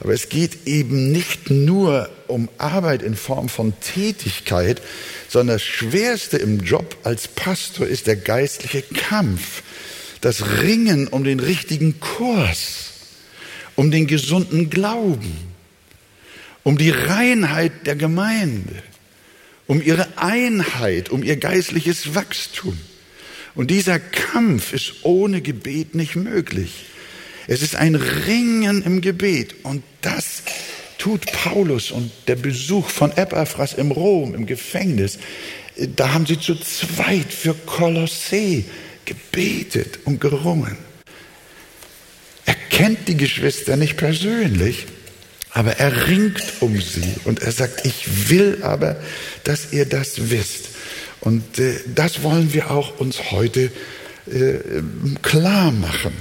Aber 0.00 0.14
es 0.14 0.28
geht 0.28 0.66
eben 0.66 1.12
nicht 1.12 1.50
nur 1.50 2.08
um 2.26 2.48
Arbeit 2.56 3.02
in 3.02 3.16
Form 3.16 3.48
von 3.48 3.74
Tätigkeit, 3.80 4.80
sondern 5.28 5.56
das 5.56 5.62
Schwerste 5.62 6.38
im 6.38 6.60
Job 6.60 6.96
als 7.02 7.28
Pastor 7.28 7.86
ist 7.86 8.06
der 8.06 8.16
geistliche 8.16 8.82
Kampf, 8.82 9.62
das 10.20 10.62
Ringen 10.62 11.08
um 11.08 11.24
den 11.24 11.40
richtigen 11.40 12.00
Kurs, 12.00 12.92
um 13.76 13.90
den 13.90 14.06
gesunden 14.06 14.70
Glauben 14.70 15.49
um 16.62 16.78
die 16.78 16.90
Reinheit 16.90 17.86
der 17.86 17.96
Gemeinde, 17.96 18.82
um 19.66 19.80
ihre 19.82 20.18
Einheit, 20.18 21.08
um 21.08 21.22
ihr 21.22 21.36
geistliches 21.36 22.14
Wachstum. 22.14 22.78
Und 23.54 23.70
dieser 23.70 23.98
Kampf 23.98 24.72
ist 24.72 25.04
ohne 25.04 25.40
Gebet 25.40 25.94
nicht 25.94 26.16
möglich. 26.16 26.86
Es 27.46 27.62
ist 27.62 27.76
ein 27.76 27.94
Ringen 27.94 28.82
im 28.82 29.00
Gebet 29.00 29.56
und 29.64 29.82
das 30.02 30.42
tut 30.98 31.26
Paulus 31.32 31.90
und 31.90 32.12
der 32.28 32.36
Besuch 32.36 32.88
von 32.88 33.10
Epaphras 33.16 33.74
im 33.74 33.90
Rom, 33.90 34.34
im 34.34 34.46
Gefängnis. 34.46 35.18
Da 35.96 36.12
haben 36.12 36.26
sie 36.26 36.38
zu 36.38 36.54
zweit 36.56 37.32
für 37.32 37.54
Kolossee 37.54 38.64
gebetet 39.04 40.00
und 40.04 40.20
gerungen. 40.20 40.76
Er 42.44 42.54
kennt 42.54 43.08
die 43.08 43.16
Geschwister 43.16 43.76
nicht 43.76 43.96
persönlich, 43.96 44.86
aber 45.52 45.72
er 45.78 46.08
ringt 46.08 46.42
um 46.60 46.80
sie 46.80 47.14
und 47.24 47.42
er 47.42 47.52
sagt, 47.52 47.84
ich 47.84 48.30
will 48.30 48.58
aber, 48.62 48.96
dass 49.44 49.72
ihr 49.72 49.84
das 49.84 50.30
wisst. 50.30 50.68
Und 51.20 51.58
äh, 51.58 51.74
das 51.94 52.22
wollen 52.22 52.52
wir 52.52 52.70
auch 52.70 52.98
uns 52.98 53.30
heute 53.30 53.70
äh, 54.26 54.82
klar 55.22 55.72
machen. 55.72 56.12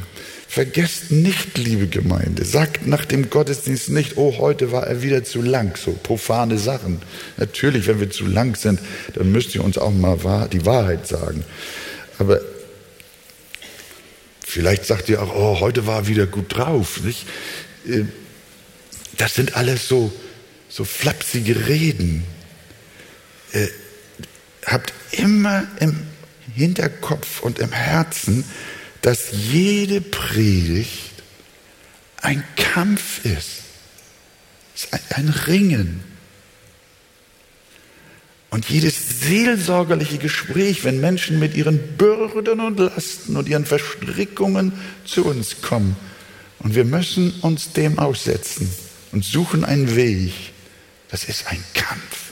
Vergesst 0.48 1.12
nicht, 1.12 1.60
liebe 1.60 1.86
Gemeinde, 1.88 2.44
sagt 2.44 2.88
nach 2.88 3.06
dem 3.06 3.30
Gottesdienst 3.30 3.90
nicht, 3.90 4.18
oh, 4.18 4.40
heute 4.40 4.72
war 4.72 4.88
er 4.88 5.04
wieder 5.04 5.24
zu 5.24 5.44
lang, 5.44 5.78
so 5.78 5.92
profane 5.92 6.58
Sachen. 6.58 7.00
Natürlich, 7.38 7.86
wenn 7.86 8.00
wir 8.00 8.10
zu 8.10 8.26
lang 8.26 8.56
sind, 8.56 8.80
dann 9.14 9.32
müsst 9.32 9.54
ihr 9.54 9.64
uns 9.64 9.78
auch 9.78 9.92
mal 9.92 10.18
die 10.52 10.66
Wahrheit 10.66 11.08
sagen. 11.08 11.44
Aber 12.18 12.42
vielleicht 14.42 14.86
sagt 14.86 15.08
ihr 15.08 15.22
auch, 15.22 15.36
oh, 15.36 15.60
heute 15.60 15.86
war 15.86 15.98
er 15.98 16.08
wieder 16.08 16.26
gut 16.26 16.58
drauf. 16.58 17.00
Nicht? 17.04 17.28
Das 19.20 19.36
sind 19.36 19.58
alles 19.58 19.90
so, 19.90 20.14
so 20.70 20.86
flapsige 20.86 21.68
Reden. 21.68 22.24
Äh, 23.52 23.68
habt 24.66 24.94
immer 25.12 25.68
im 25.82 26.08
Hinterkopf 26.56 27.42
und 27.42 27.60
im 27.60 27.74
Herzen, 27.74 28.46
dass 29.02 29.28
jede 29.32 30.00
Predigt 30.00 31.12
ein 32.22 32.46
Kampf 32.56 33.26
ist. 33.26 33.64
Ist 34.74 34.88
ein 35.14 35.28
Ringen. 35.28 36.02
Und 38.52 38.70
jedes 38.70 39.20
seelsorgerliche 39.20 40.18
Gespräch, 40.18 40.86
wenn 40.86 41.02
Menschen 41.02 41.40
mit 41.40 41.58
ihren 41.58 41.98
Bürden 41.98 42.62
und 42.62 42.80
Lasten 42.80 43.36
und 43.36 43.50
ihren 43.50 43.66
Verstrickungen 43.66 44.72
zu 45.04 45.26
uns 45.26 45.62
kommen, 45.62 45.98
und 46.60 46.76
wir 46.76 46.86
müssen 46.86 47.32
uns 47.42 47.74
dem 47.74 48.00
aussetzen 48.00 48.70
und 49.12 49.26
suchen 49.26 49.64
einen 49.64 49.96
Weg. 49.96 50.34
Das 51.10 51.24
ist 51.24 51.48
ein 51.48 51.64
Kampf. 51.74 52.30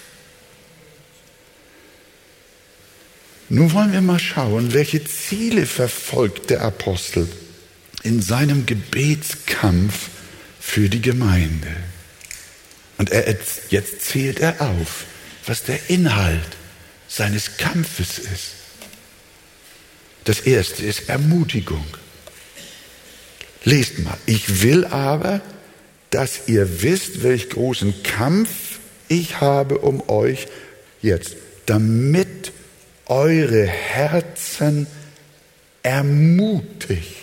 Nun 3.50 3.72
wollen 3.72 3.94
wir 3.94 4.02
mal 4.02 4.20
schauen, 4.20 4.74
welche 4.74 5.04
Ziele 5.06 5.66
verfolgt 5.66 6.50
der 6.50 6.62
Apostel 6.62 7.28
in 8.04 8.22
seinem 8.22 8.66
Gebetskampf 8.66 10.10
für 10.60 10.90
die 10.90 11.02
Gemeinde. 11.02 11.76
Und 12.98 13.10
er, 13.12 13.38
jetzt 13.70 14.02
zählt 14.02 14.40
er 14.40 14.62
auf, 14.62 15.06
was 15.46 15.64
der 15.64 15.90
Inhalt 15.90 16.58
seines 17.08 17.58
Kampfes 17.58 18.20
ist. 18.20 18.52
Das 20.26 20.42
erste 20.42 20.84
ist 20.84 21.08
Ermutigung. 21.08 21.86
Lest 23.64 24.00
mal. 24.00 24.18
Ich 24.26 24.62
will 24.62 24.86
aber, 24.86 25.42
dass 26.10 26.48
ihr 26.48 26.82
wisst, 26.82 27.24
welch 27.24 27.50
großen 27.50 28.04
Kampf 28.04 28.50
ich 29.08 29.42
habe 29.42 29.80
um 29.80 30.08
euch 30.10 30.48
jetzt, 31.02 31.36
damit 31.66 32.52
eure 33.06 33.66
Herzen 33.66 34.88
ermutigt 35.84 37.16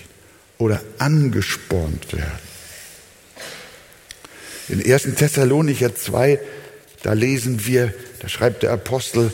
oder 0.58 0.82
angespornt 0.98 2.12
werden. 2.12 2.54
In 4.68 4.92
1. 4.92 5.14
Thessalonicher 5.16 5.94
2, 5.94 6.40
da 7.02 7.12
lesen 7.12 7.66
wir, 7.66 7.92
da 8.20 8.28
schreibt 8.28 8.62
der 8.62 8.72
Apostel 8.72 9.30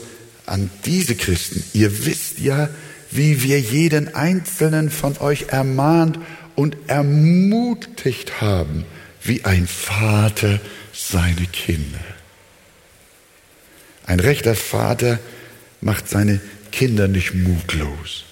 an 0.47 0.71
diese 0.85 1.15
Christen, 1.15 1.63
ihr 1.73 2.05
wisst 2.07 2.41
ja, 2.41 2.69
wie 3.13 3.43
wir 3.43 3.61
jeden 3.61 4.15
einzelnen 4.15 4.91
von 4.91 5.19
euch 5.19 5.47
ermahnt 5.49 6.19
und 6.57 6.77
ermutigt 6.89 8.41
haben, 8.41 8.85
wie 9.23 9.45
ein 9.45 9.67
Vater 9.67 10.61
seine 10.93 11.47
Kinder. 11.47 11.99
Ein 14.07 14.21
rechter 14.21 14.55
Vater 14.55 15.19
macht 15.81 16.09
seine 16.09 16.41
Kinder 16.73 17.09
nicht 17.09 17.35
mutlos, 17.35 18.25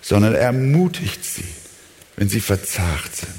sondern 0.00 0.34
ermutigt 0.34 1.24
sie, 1.24 1.44
wenn 2.16 2.28
sie 2.28 2.40
verzagt 2.40 3.16
sind. 3.16 3.34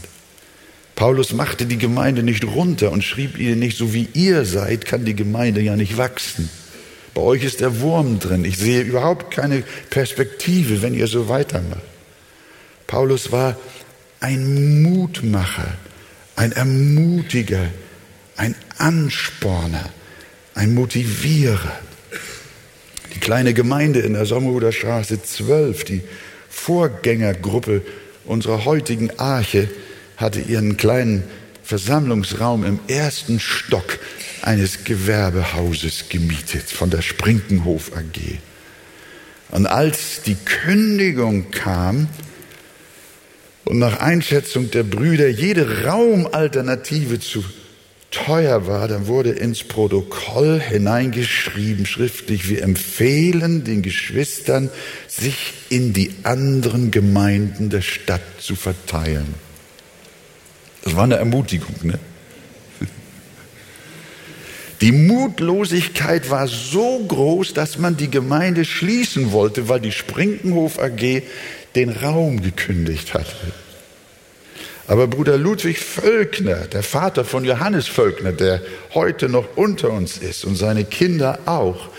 Paulus 0.96 1.32
machte 1.32 1.66
die 1.66 1.78
Gemeinde 1.78 2.24
nicht 2.24 2.44
runter 2.44 2.92
und 2.92 3.04
schrieb 3.04 3.40
ihnen 3.40 3.60
nicht, 3.60 3.78
so 3.78 3.94
wie 3.94 4.10
ihr 4.14 4.44
seid, 4.46 4.86
kann 4.86 5.06
die 5.06 5.16
Gemeinde 5.16 5.62
ja 5.62 5.76
nicht 5.76 5.98
wachsen. 5.98 6.50
Bei 7.14 7.22
euch 7.22 7.44
ist 7.44 7.62
der 7.62 7.80
Wurm 7.80 8.20
drin. 8.20 8.46
Ich 8.46 8.58
sehe 8.58 8.82
überhaupt 8.82 9.34
keine 9.34 9.64
Perspektive, 9.90 10.82
wenn 10.82 10.94
ihr 10.94 11.08
so 11.08 11.30
weitermacht. 11.30 11.82
Paulus 12.88 13.32
war 13.32 13.56
ein 14.20 14.82
Mutmacher, 14.82 15.74
ein 16.40 16.54
Ermutiger, 16.54 17.68
ein 18.38 18.56
Ansporner 18.78 19.90
ein 20.60 20.74
Motivierer. 20.74 21.80
Die 23.16 23.20
kleine 23.20 23.54
Gemeinde 23.54 24.00
in 24.00 24.14
der 24.14 24.26
Sommerhuder 24.26 24.72
Straße 24.74 25.22
12, 25.22 25.84
die 25.86 26.02
Vorgängergruppe 26.50 27.82
unserer 28.26 28.66
heutigen 28.66 29.10
Arche, 29.20 29.70
hatte 30.18 30.42
ihren 30.42 30.76
kleinen 30.76 31.24
Versammlungsraum 31.64 32.66
im 32.66 32.80
ersten 32.88 33.40
Stock 33.40 34.00
eines 34.42 34.84
Gewerbehauses 34.84 36.10
gemietet 36.10 36.64
von 36.64 36.90
der 36.90 37.02
Sprinkenhof 37.02 37.92
AG. 37.96 38.40
Und 39.52 39.66
als 39.66 40.24
die 40.24 40.36
Kündigung 40.36 41.52
kam 41.52 42.10
und 43.66 43.80
nach 43.80 44.00
Einschätzung 44.00 44.72
der 44.72 44.84
Brüder 44.84 45.28
jede 45.28 45.86
Raumalternative 45.86 47.20
zu 47.20 47.44
teuer 48.12 48.66
war, 48.66 48.88
dann 48.88 49.08
wurde 49.08 49.32
ins 49.32 49.64
Protokoll 49.64 50.60
hineingeschrieben, 50.60 51.86
schriftlich, 51.86 52.50
wir 52.50 52.64
empfehlen 52.64 53.64
den 53.64 53.82
Geschwistern, 53.82 54.72
sich 55.08 55.54
in 55.70 55.94
die 55.94 56.12
anderen 56.24 56.90
Gemeinden 56.90 57.70
der 57.70 57.82
Stadt 57.82 58.22
zu 58.40 58.56
verteilen. 58.56 59.36
Das 60.84 60.96
war 60.96 61.04
eine 61.04 61.18
Ermutigung, 61.18 61.76
ne? 61.84 62.00
Die 64.82 64.94
Mutlosigkeit 64.94 66.30
war 66.30 66.48
so 66.48 67.04
groß, 67.06 67.54
dass 67.54 67.78
man 67.78 67.98
die 67.98 68.10
Gemeinde 68.10 68.64
schließen 68.64 69.34
wollte, 69.34 69.68
weil 69.68 69.82
die 69.82 69.92
Sprinkenhof 69.92 70.80
AG 70.80 71.24
den 71.76 71.90
Raum 71.90 72.42
gekündigt 72.42 73.14
hatte. 73.14 73.36
Aber 74.88 75.08
Bruder 75.08 75.38
Ludwig 75.38 75.80
Völkner, 75.80 76.66
der 76.66 76.82
Vater 76.82 77.26
von 77.26 77.46
Johannes 77.46 77.88
Völkner, 77.88 78.32
der 78.32 78.62
heute 78.94 79.30
noch 79.30 79.46
unter 79.56 79.92
uns 79.92 80.18
ist 80.18 80.46
und 80.46 80.56
seine 80.56 80.86
Kinder 80.86 81.40
auch, 81.46 81.90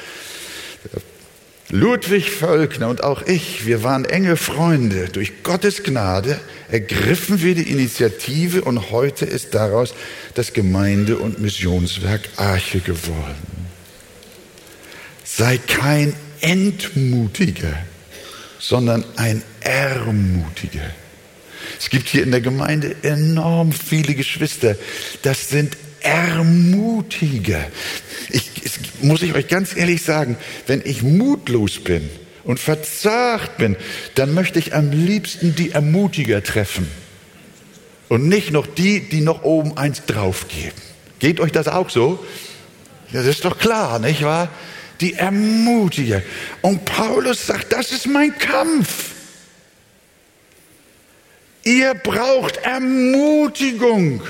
Ludwig 1.72 2.30
Völkner 2.30 2.88
und 2.88 3.04
auch 3.04 3.22
ich, 3.22 3.64
wir 3.64 3.85
waren 3.85 4.04
enge 4.04 4.37
Freunde. 4.37 5.09
Durch 5.09 5.44
Gottes 5.44 5.85
Gnade 5.85 6.40
ergriffen 6.68 7.42
wir 7.42 7.54
die 7.54 7.70
Initiative 7.70 8.62
und 8.62 8.90
heute 8.90 9.24
ist 9.24 9.54
daraus 9.54 9.94
das 10.35 10.52
Gemeinde- 10.52 11.18
und 11.18 11.38
Missionswerk 11.40 12.22
Arche 12.37 12.80
geworden. 12.80 13.68
Sei 15.24 15.59
kein 15.59 16.12
Entmutiger, 16.40 17.78
sondern 18.59 19.04
ein 19.16 19.42
Ermutiger. 19.61 20.90
Es 21.78 21.88
gibt 21.88 22.09
hier 22.09 22.24
in 22.24 22.33
der 22.33 22.40
Gemeinde 22.40 22.96
enorm 23.02 23.70
viele 23.70 24.14
Geschwister. 24.14 24.74
Das 25.22 25.48
sind 25.48 25.76
Ermutiger. 26.03 27.67
Ich, 28.31 28.51
muss 29.03 29.23
ich 29.23 29.35
euch 29.35 29.49
ganz 29.49 29.77
ehrlich 29.77 30.03
sagen, 30.03 30.37
wenn 30.67 30.83
ich 30.85 31.03
mutlos 31.03 31.83
bin 31.83 32.09
und 32.45 32.61
verzagt 32.61 33.59
bin, 33.59 33.77
dann 34.15 34.35
möchte 34.35 34.59
ich 34.59 34.75
am 34.75 34.91
liebsten 34.91 35.55
die 35.55 35.73
Ermutiger 35.73 36.43
treffen 36.43 36.89
und 38.09 38.29
nicht 38.29 38.51
noch 38.51 38.67
die, 38.67 39.09
die 39.09 39.21
noch 39.21 39.43
oben 39.43 39.77
eins 39.77 40.05
draufgeben. 40.07 40.81
Geht 41.19 41.39
euch 41.39 41.53
das 41.53 41.69
auch 41.69 41.91
so? 41.91 42.25
Das 43.13 43.27
ist 43.27 43.45
doch 43.45 43.59
klar, 43.59 43.99
nicht 43.99 44.23
wahr? 44.23 44.49
Die 45.01 45.15
Ermutiger. 45.15 46.23
Und 46.61 46.85
Paulus 46.85 47.47
sagt, 47.47 47.73
das 47.73 47.93
ist 47.93 48.07
mein 48.07 48.37
Kampf. 48.37 49.13
Ihr 51.65 51.95
braucht 51.95 52.57
Ermutigung. 52.59 54.23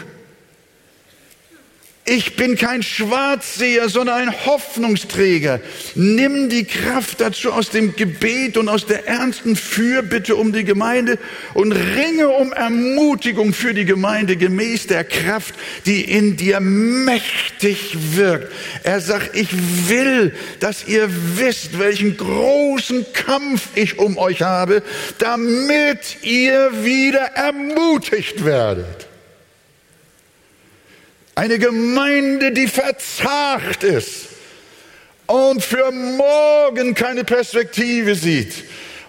Ich 2.13 2.35
bin 2.35 2.57
kein 2.57 2.83
Schwarzseher, 2.83 3.89
sondern 3.89 4.23
ein 4.23 4.45
Hoffnungsträger. 4.45 5.61
Nimm 5.95 6.49
die 6.49 6.65
Kraft 6.65 7.21
dazu 7.21 7.53
aus 7.53 7.71
dem 7.71 7.95
Gebet 7.95 8.57
und 8.57 8.69
aus 8.69 8.85
der 8.85 9.07
ernsten 9.07 9.55
Fürbitte 9.55 10.35
um 10.35 10.53
die 10.53 10.65
Gemeinde 10.65 11.21
und 11.55 11.71
ringe 11.71 12.31
um 12.31 12.53
Ermutigung 12.53 13.53
für 13.53 13.75
die 13.75 13.85
Gemeinde 13.85 14.37
gemäß 14.37 14.89
der 14.89 15.05
Kraft, 15.05 15.55
die 15.87 16.01
in 16.01 16.37
dir 16.37 16.59
mächtig 16.59 17.97
wirkt. 18.17 18.53
Er 18.83 19.01
sagt, 19.01 19.37
ich 19.37 19.51
will, 19.89 20.35
dass 20.59 20.89
ihr 20.89 21.09
wisst, 21.37 21.79
welchen 21.79 22.17
großen 22.17 23.07
Kampf 23.13 23.69
ich 23.77 24.01
um 24.01 24.19
euch 24.19 24.43
habe, 24.43 24.83
damit 25.19 26.25
ihr 26.25 26.73
wieder 26.83 27.37
ermutigt 27.37 28.45
werdet. 28.45 29.10
Eine 31.41 31.59
Gemeinde, 31.59 32.53
die 32.53 32.69
verzagt 32.69 33.83
ist 33.83 34.29
und 35.27 35.65
für 35.65 35.91
morgen 35.91 36.93
keine 36.93 37.25
Perspektive 37.25 38.15
sieht 38.15 38.63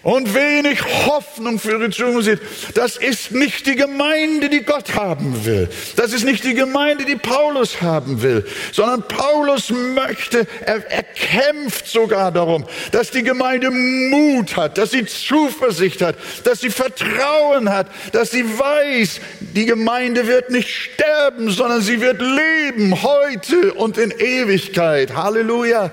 und 0.03 0.33
wenig 0.33 0.81
Hoffnung 1.05 1.59
für 1.59 1.77
die 1.77 1.95
Zukunft 1.95 2.25
sieht. 2.25 2.39
Das 2.73 2.97
ist 2.97 3.31
nicht 3.31 3.67
die 3.67 3.75
Gemeinde, 3.75 4.49
die 4.49 4.61
Gott 4.61 4.95
haben 4.95 5.45
will. 5.45 5.69
Das 5.95 6.11
ist 6.11 6.25
nicht 6.25 6.43
die 6.43 6.55
Gemeinde, 6.55 7.05
die 7.05 7.15
Paulus 7.15 7.81
haben 7.81 8.21
will, 8.21 8.45
sondern 8.71 9.07
Paulus 9.07 9.69
möchte, 9.69 10.47
er, 10.65 10.89
er 10.89 11.03
kämpft 11.03 11.87
sogar 11.87 12.31
darum, 12.31 12.65
dass 12.91 13.11
die 13.11 13.23
Gemeinde 13.23 13.69
Mut 13.69 14.57
hat, 14.57 14.77
dass 14.77 14.91
sie 14.91 15.05
Zuversicht 15.05 16.01
hat, 16.01 16.15
dass 16.43 16.61
sie 16.61 16.71
Vertrauen 16.71 17.69
hat, 17.69 17.87
dass 18.11 18.31
sie 18.31 18.43
weiß, 18.43 19.21
die 19.39 19.65
Gemeinde 19.65 20.25
wird 20.25 20.49
nicht 20.49 20.69
sterben, 20.69 21.51
sondern 21.51 21.81
sie 21.81 22.01
wird 22.01 22.21
leben 22.21 23.03
heute 23.03 23.73
und 23.73 23.97
in 23.97 24.11
Ewigkeit. 24.11 25.15
Halleluja. 25.15 25.91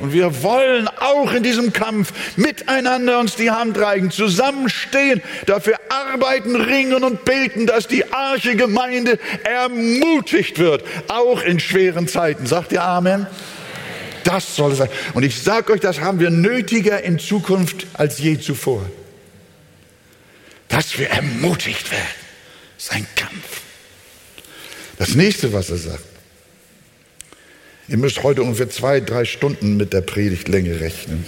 Und 0.00 0.14
wir 0.14 0.42
wollen 0.42 0.88
auch 0.88 1.32
in 1.32 1.42
diesem 1.42 1.72
Kampf 1.72 2.12
miteinander 2.36 3.18
uns 3.20 3.36
die 3.36 3.50
Hand 3.50 3.78
reichen, 3.78 4.10
zusammenstehen, 4.10 5.22
dafür 5.46 5.78
arbeiten, 5.90 6.56
ringen 6.56 7.04
und 7.04 7.24
beten, 7.26 7.66
dass 7.66 7.86
die 7.86 8.10
Arche 8.12 8.56
Gemeinde 8.56 9.18
ermutigt 9.44 10.58
wird, 10.58 10.84
auch 11.08 11.42
in 11.42 11.60
schweren 11.60 12.08
Zeiten. 12.08 12.46
Sagt 12.46 12.72
ihr 12.72 12.82
Amen? 12.82 13.26
Das 14.24 14.56
soll 14.56 14.72
es 14.72 14.78
sein. 14.78 14.88
Und 15.14 15.22
ich 15.22 15.42
sage 15.42 15.72
euch, 15.72 15.80
das 15.80 16.00
haben 16.00 16.18
wir 16.18 16.30
nötiger 16.30 17.02
in 17.02 17.18
Zukunft 17.18 17.86
als 17.92 18.18
je 18.18 18.38
zuvor. 18.38 18.88
Dass 20.68 20.98
wir 20.98 21.10
ermutigt 21.10 21.90
werden. 21.90 22.04
Sein 22.78 23.06
Kampf. 23.16 23.60
Das 24.96 25.14
nächste, 25.14 25.52
was 25.52 25.70
er 25.70 25.78
sagt. 25.78 26.09
Ihr 27.90 27.98
müsst 27.98 28.22
heute 28.22 28.42
ungefähr 28.44 28.70
zwei, 28.70 29.00
drei 29.00 29.24
Stunden 29.24 29.76
mit 29.76 29.92
der 29.92 30.02
Predigtlänge 30.02 30.80
rechnen. 30.80 31.24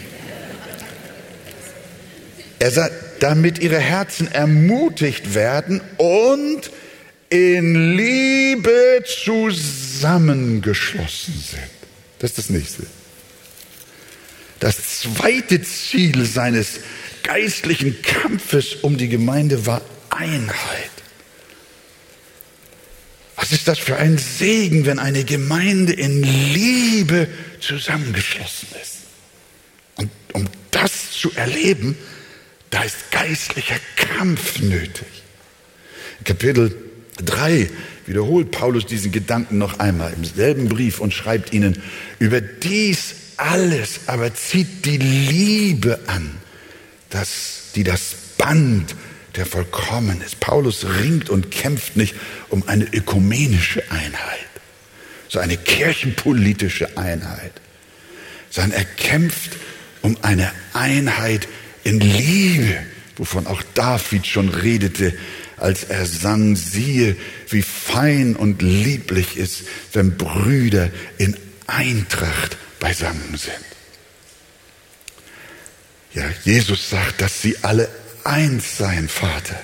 Er 2.61 2.71
sagt, 2.71 2.95
damit 3.19 3.59
ihre 3.59 3.81
Herzen 3.81 4.31
ermutigt 4.31 5.35
werden 5.35 5.81
und 5.97 6.71
in 7.31 7.97
Liebe 7.97 9.03
zusammengeschlossen 9.25 11.35
sind. 11.35 11.63
Das 12.21 12.31
ist 12.31 12.39
das 12.39 12.51
nächste. 12.51 12.85
Das 14.61 15.01
zweite 15.01 15.61
Ziel 15.63 16.25
seines 16.25 16.79
geistlichen 17.25 18.01
Kampfes 18.03 18.77
um 18.83 18.97
die 18.97 19.09
Gemeinde 19.09 19.67
war 19.67 19.83
Einheit. 20.11 21.02
Was 23.43 23.51
ist 23.51 23.67
das 23.67 23.81
für 23.81 23.97
ein 23.97 24.19
Segen, 24.19 24.87
wenn 24.87 25.01
eine 25.01 25.25
Gemeinde 25.25 25.93
in 25.93 26.23
Liebe 26.23 27.27
zusammengeschlossen 27.59 28.69
ist? 28.81 28.99
Und 29.97 30.11
um 30.33 30.47
das 30.71 31.11
zu 31.11 31.33
erleben, 31.33 31.97
da 32.71 32.85
ist 32.85 33.11
geistlicher 33.11 33.81
Kampf 33.97 34.61
nötig. 34.61 35.09
Kapitel 36.23 36.73
3 37.17 37.69
wiederholt 38.07 38.53
Paulus 38.53 38.87
diesen 38.87 39.11
Gedanken 39.11 39.59
noch 39.59 39.81
einmal 39.81 40.13
im 40.13 40.25
selben 40.25 40.69
Brief 40.69 41.01
und 41.01 41.13
schreibt 41.13 41.53
ihnen, 41.53 41.83
über 42.21 42.41
dies 42.41 43.17
alles 43.39 44.03
aber 44.07 44.33
zieht 44.37 44.87
die 44.87 44.99
Liebe 44.99 45.99
an, 46.07 46.31
das, 47.11 47.73
die 47.75 47.83
das 47.83 48.15
Band 48.39 48.95
der 49.37 49.47
vollkommen 49.47 50.21
ist. 50.21 50.41
Paulus 50.41 50.85
ringt 50.85 51.31
und 51.31 51.51
kämpft 51.51 51.97
nicht 51.97 52.15
um 52.49 52.69
eine 52.69 52.85
ökumenische 52.93 53.83
Einheit, 53.91 54.39
so 55.29 55.39
eine 55.39 55.57
kirchenpolitische 55.57 56.97
Einheit, 56.97 57.53
sondern 58.51 58.79
er 58.79 58.85
kämpft 58.85 59.53
um 60.03 60.17
eine 60.23 60.51
Einheit 60.75 61.49
in 61.85 62.01
Liebe, 62.01 62.77
wovon 63.17 63.47
auch 63.47 63.63
David 63.75 64.27
schon 64.27 64.49
redete, 64.49 65.15
als 65.57 65.85
er 65.85 66.07
sang, 66.07 66.57
siehe, 66.57 67.17
wie 67.49 67.63
fein 67.63 68.37
und 68.37 68.63
lieblich 68.63 69.37
ist, 69.37 69.63
wenn 69.93 70.17
Brüder 70.17 70.91
in 71.19 71.37
Eintracht 71.67 72.57
beisammen 72.81 73.37
sind. 73.37 73.53
Ja, 76.15 76.25
Jesus 76.45 76.91
sagt, 76.91 77.21
dass 77.23 77.41
sie 77.41 77.57
alle 77.63 77.89
eins 78.25 78.79
seien, 78.79 79.09
Vater. 79.09 79.59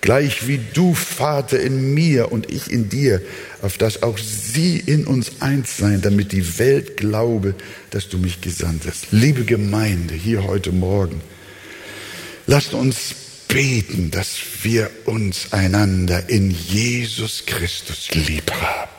Gleich 0.00 0.46
wie 0.46 0.60
du, 0.72 0.94
Vater, 0.94 1.58
in 1.58 1.92
mir 1.94 2.30
und 2.30 2.50
ich 2.50 2.70
in 2.70 2.88
dir, 2.88 3.20
auf 3.62 3.76
dass 3.76 4.04
auch 4.04 4.18
sie 4.18 4.78
in 4.78 5.04
uns 5.04 5.40
eins 5.40 5.76
seien, 5.78 6.00
damit 6.00 6.32
die 6.32 6.58
Welt 6.58 6.96
glaube, 6.96 7.54
dass 7.90 8.08
du 8.08 8.18
mich 8.18 8.40
gesandt 8.40 8.84
hast. 8.86 9.08
Liebe 9.10 9.44
Gemeinde, 9.44 10.14
hier 10.14 10.44
heute 10.44 10.70
Morgen, 10.70 11.20
lasst 12.46 12.72
uns 12.72 13.14
beten, 13.48 14.10
dass 14.10 14.36
wir 14.62 14.90
uns 15.06 15.52
einander 15.52 16.28
in 16.28 16.50
Jesus 16.50 17.44
Christus 17.46 18.08
lieb 18.12 18.52
haben. 18.52 18.90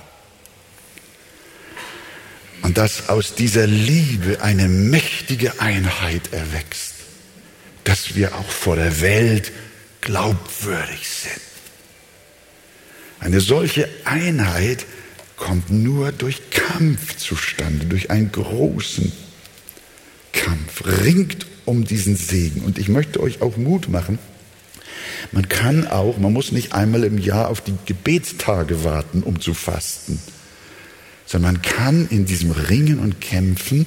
Und 2.64 2.78
dass 2.78 3.08
aus 3.08 3.34
dieser 3.34 3.66
Liebe 3.66 4.42
eine 4.42 4.68
mächtige 4.68 5.62
Einheit 5.62 6.34
erwächst, 6.34 6.97
dass 7.88 8.16
wir 8.16 8.36
auch 8.36 8.50
vor 8.50 8.76
der 8.76 9.00
Welt 9.00 9.54
glaubwürdig 10.02 11.08
sind. 11.08 11.42
Eine 13.22 13.40
solche 13.40 13.88
Einheit 14.04 14.86
kommt 15.38 15.70
nur 15.70 16.12
durch 16.12 16.50
Kampf 16.50 17.16
zustande, 17.16 17.86
durch 17.86 18.12
einen 18.12 18.30
großen 18.30 19.10
Kampf. 20.34 20.84
Ringt 20.86 21.46
um 21.64 21.86
diesen 21.86 22.18
Segen. 22.18 22.62
Und 22.62 22.78
ich 22.78 22.90
möchte 22.90 23.22
euch 23.22 23.42
auch 23.42 23.56
Mut 23.56 23.88
machen, 23.88 24.20
man 25.32 25.48
kann 25.48 25.88
auch, 25.88 26.18
man 26.18 26.34
muss 26.34 26.52
nicht 26.52 26.74
einmal 26.74 27.06
im 27.06 27.18
Jahr 27.18 27.48
auf 27.48 27.62
die 27.62 27.76
Gebetstage 27.86 28.84
warten, 28.84 29.24
um 29.24 29.40
zu 29.40 29.54
fasten, 29.54 30.20
sondern 31.26 31.54
man 31.54 31.62
kann 31.62 32.08
in 32.10 32.26
diesem 32.26 32.52
Ringen 32.52 33.00
und 33.00 33.22
Kämpfen 33.22 33.86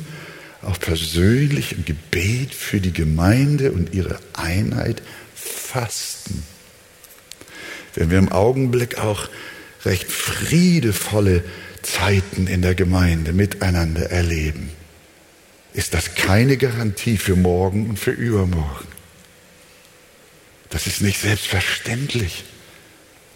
auch 0.63 0.79
persönlich 0.79 1.73
im 1.73 1.85
Gebet 1.85 2.55
für 2.55 2.81
die 2.81 2.93
Gemeinde 2.93 3.73
und 3.73 3.95
ihre 3.95 4.19
Einheit 4.35 5.03
fasten. 5.35 6.43
Wenn 7.95 8.11
wir 8.11 8.19
im 8.19 8.31
Augenblick 8.31 8.99
auch 8.99 9.29
recht 9.85 10.11
friedevolle 10.11 11.43
Zeiten 11.83 12.47
in 12.47 12.63
der 12.63 12.75
Gemeinde 12.75 13.33
miteinander 13.33 14.11
erleben, 14.11 14.71
ist 15.73 15.95
das 15.95 16.15
keine 16.15 16.57
Garantie 16.57 17.17
für 17.17 17.37
morgen 17.37 17.89
und 17.89 17.99
für 17.99 18.11
übermorgen. 18.11 18.89
Das 20.69 20.87
ist 20.87 21.01
nicht 21.01 21.21
selbstverständlich, 21.21 22.45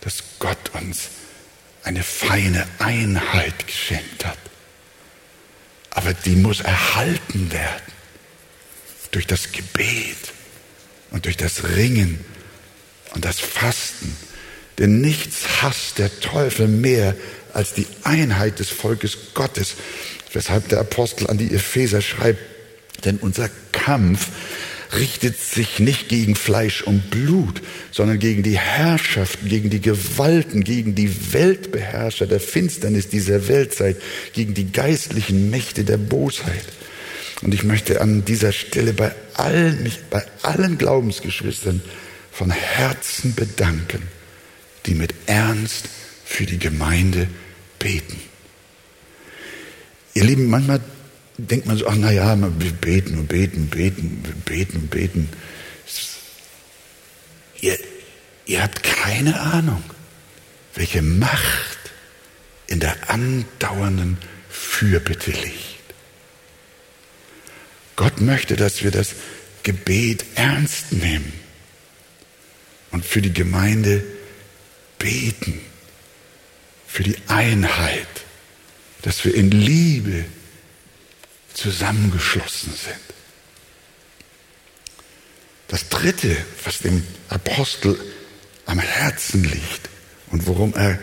dass 0.03 0.23
Gott 0.39 0.73
uns 0.75 1.09
eine 1.83 2.03
feine 2.03 2.67
Einheit 2.79 3.67
geschenkt 3.67 4.25
hat. 4.25 4.39
Aber 5.95 6.13
die 6.13 6.37
muss 6.37 6.61
erhalten 6.61 7.51
werden 7.51 7.93
durch 9.13 9.27
das 9.27 9.53
Gebet 9.53 10.17
und 11.11 11.25
durch 11.25 11.37
das 11.37 11.77
Ringen 11.77 12.25
und 13.15 13.25
das 13.25 13.39
Fasten. 13.41 14.17
Denn 14.79 15.01
nichts 15.01 15.63
hasst 15.63 15.99
der 15.99 16.21
Teufel 16.21 16.67
mehr 16.67 17.15
als 17.53 17.75
die 17.75 17.87
Einheit 18.03 18.59
des 18.59 18.71
Volkes 18.71 19.17
Gottes, 19.35 19.75
weshalb 20.33 20.69
der 20.69 20.81
Apostel 20.81 21.29
an 21.29 21.39
die 21.39 21.55
Epheser 21.55 22.03
schreibt, 22.03 22.41
denn 23.05 23.19
unser 23.19 23.49
Kampf 23.71 24.29
richtet 24.97 25.39
sich 25.39 25.79
nicht 25.79 26.09
gegen 26.09 26.37
Fleisch 26.37 26.83
und 26.83 27.11
Blut, 27.11 27.63
sondern 27.91 28.19
gegen 28.19 28.43
die 28.43 28.59
Herrschaften, 28.59 29.49
gegen 29.49 29.71
die 29.71 29.81
Gewalten, 29.81 30.65
gegen 30.65 30.95
die 30.95 31.33
Weltbeherrscher 31.33 32.27
der 32.27 32.41
Finsternis 32.41 33.09
dieser 33.09 33.49
Weltzeit, 33.49 34.01
gegen 34.33 34.55
die 34.55 34.71
geistlichen 34.71 35.51
Mächte 35.51 35.85
der 35.85 35.99
Bosheit. 35.99 36.65
Und 37.43 37.53
ich 37.55 37.65
möchte 37.65 38.01
an 38.01 38.25
dieser 38.25 38.53
Stelle 38.53 38.93
bei 38.93 39.13
allen, 39.35 39.83
mich 39.83 40.01
bei 40.11 40.25
allen 40.43 40.79
Glaubensgeschwistern 40.79 41.83
von 42.31 42.51
Herzen 42.51 43.35
bedanken, 43.35 44.03
die 44.87 44.95
mit 44.95 45.15
Ernst 45.27 45.89
für 46.25 46.47
die 46.47 46.59
Gemeinde 46.59 47.29
beten. 47.79 48.19
Ihr 50.15 50.25
Lieben, 50.25 50.47
manchmal 50.47 50.81
denkt 51.37 51.67
man 51.67 51.77
so, 51.77 51.87
ach 51.87 51.97
naja, 51.97 52.37
wir 52.59 52.73
beten 52.73 53.19
und 53.19 53.29
beten, 53.29 53.69
beten, 53.69 54.23
beten 54.45 54.77
und 54.77 54.91
beten. 54.91 55.29
Ihr, 57.61 57.79
ihr 58.47 58.63
habt 58.63 58.83
keine 58.83 59.41
Ahnung, 59.41 59.83
welche 60.75 61.03
Macht 61.03 61.79
in 62.67 62.81
der 62.81 63.11
andauernden 63.11 64.19
Fürbitte 64.49 65.31
liegt. 65.31 65.75
Gott 67.97 68.21
möchte, 68.21 68.57
dass 68.57 68.83
wir 68.83 68.91
das 68.91 69.15
Gebet 69.63 70.25
ernst 70.35 70.93
nehmen 70.93 71.33
und 72.91 73.05
für 73.05 73.23
die 73.23 73.33
Gemeinde 73.33 74.05
beten, 74.99 75.61
für 76.87 77.03
die 77.03 77.17
Einheit, 77.29 78.07
dass 79.03 79.25
wir 79.25 79.35
in 79.35 79.51
Liebe 79.51 80.25
zusammengeschlossen 81.55 82.73
sind. 82.75 82.97
Das 85.69 85.89
Dritte, 85.89 86.37
was 86.65 86.79
dem 86.79 87.03
Apostel 87.29 87.99
am 88.67 88.79
Herzen 88.79 89.45
liegt 89.45 89.89
und 90.31 90.47
worum 90.47 90.75
er 90.75 90.99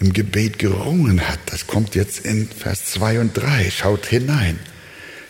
im 0.00 0.12
Gebet 0.12 0.58
gerungen 0.58 1.26
hat, 1.28 1.38
das 1.46 1.66
kommt 1.66 1.94
jetzt 1.94 2.24
in 2.24 2.48
Vers 2.48 2.86
2 2.86 3.20
und 3.20 3.34
3. 3.34 3.70
Schaut 3.70 4.06
hinein. 4.06 4.58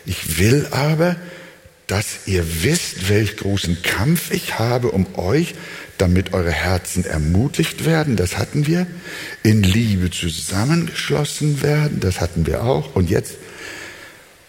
Ich 0.07 0.39
will 0.39 0.67
aber, 0.71 1.17
dass 1.87 2.27
ihr 2.27 2.63
wisst, 2.63 3.09
welch 3.09 3.37
großen 3.37 3.83
Kampf 3.83 4.31
ich 4.31 4.59
habe 4.59 4.91
um 4.91 5.19
euch, 5.19 5.55
damit 5.99 6.33
eure 6.33 6.51
Herzen 6.51 7.05
ermutigt 7.05 7.85
werden, 7.85 8.17
das 8.17 8.39
hatten 8.39 8.67
wir, 8.67 8.87
in 9.43 9.63
Liebe 9.63 10.11
zusammengeschlossen 10.11 11.63
werden, 11.63 12.01
das 12.01 12.21
hatten 12.21 12.47
wir 12.47 12.65
auch, 12.65 12.97
und 12.97 13.11
jetzt 13.11 13.35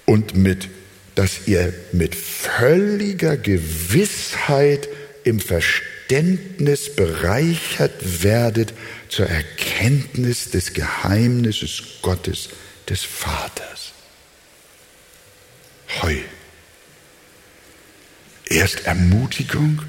und 0.05 0.35
mit, 0.35 0.69
dass 1.15 1.47
ihr 1.47 1.73
mit 1.91 2.15
völliger 2.15 3.37
Gewissheit 3.37 4.87
im 5.23 5.39
Verständnis 5.39 6.95
bereichert 6.95 8.23
werdet 8.23 8.73
zur 9.09 9.27
Erkenntnis 9.27 10.51
des 10.51 10.73
Geheimnisses 10.73 11.81
Gottes, 12.01 12.49
des 12.89 13.03
Vaters. 13.03 13.93
Heu. 16.01 16.17
Erst 18.47 18.85
Ermutigung, 18.85 19.81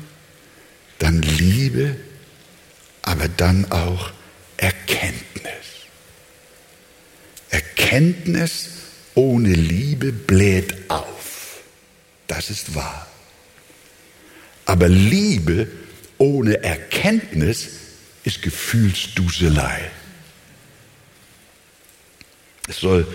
dann 0.98 1.20
Liebe, 1.20 1.96
aber 3.02 3.29
dann 3.29 3.70
auch 3.70 4.12
Erkenntnis. 4.57 5.66
Erkenntnis 7.50 8.76
ohne 9.16 9.52
Liebe 9.52 10.12
bläht 10.12 10.74
auf. 10.88 11.62
Das 12.29 12.50
ist 12.50 12.76
wahr. 12.76 13.07
Aber 14.66 14.88
Liebe 14.88 15.68
ohne 16.18 16.62
Erkenntnis 16.62 17.68
ist 18.24 18.42
Gefühlsduselei. 18.42 19.90
Es 22.68 22.81
soll 22.81 23.07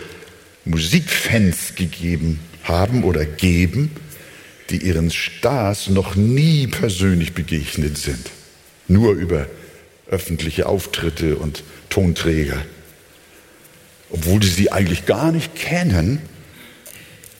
Musikfans 0.65 1.75
gegeben 1.75 2.39
haben 2.63 3.03
oder 3.03 3.25
geben, 3.25 3.91
die 4.69 4.77
ihren 4.77 5.11
Stars 5.11 5.89
noch 5.89 6.15
nie 6.15 6.67
persönlich 6.67 7.33
begegnet 7.33 7.97
sind, 7.97 8.31
nur 8.87 9.13
über 9.13 9.47
öffentliche 10.07 10.67
Auftritte 10.67 11.37
und 11.37 11.63
Tonträger. 11.89 12.63
Obwohl 14.11 14.43
sie 14.43 14.49
sie 14.49 14.71
eigentlich 14.71 15.05
gar 15.05 15.31
nicht 15.31 15.55
kennen, 15.55 16.21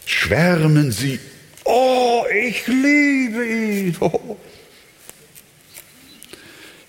schwärmen 0.05 0.91
sie, 0.91 1.19
oh, 1.65 2.23
ich 2.33 2.65
liebe 2.67 3.45
ihn. 3.45 3.95
Oh. 3.99 4.37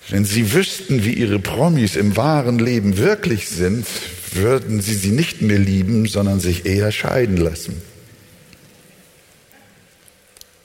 Wenn 0.09 0.25
sie 0.25 0.53
wüssten, 0.53 1.05
wie 1.05 1.13
ihre 1.13 1.39
Promis 1.39 1.95
im 1.95 2.17
wahren 2.17 2.59
Leben 2.59 2.97
wirklich 2.97 3.47
sind, 3.47 3.87
würden 4.33 4.81
sie 4.81 4.95
sie 4.95 5.11
nicht 5.11 5.41
mehr 5.41 5.59
lieben, 5.59 6.07
sondern 6.07 6.39
sich 6.39 6.65
eher 6.65 6.91
scheiden 6.91 7.37
lassen. 7.37 7.81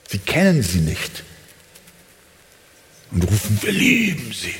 Sie 0.09 0.19
kennen 0.19 0.63
sie 0.63 0.79
nicht 0.79 1.23
und 3.11 3.23
rufen, 3.23 3.59
wir 3.61 3.71
lieben 3.71 4.33
sie. 4.33 4.55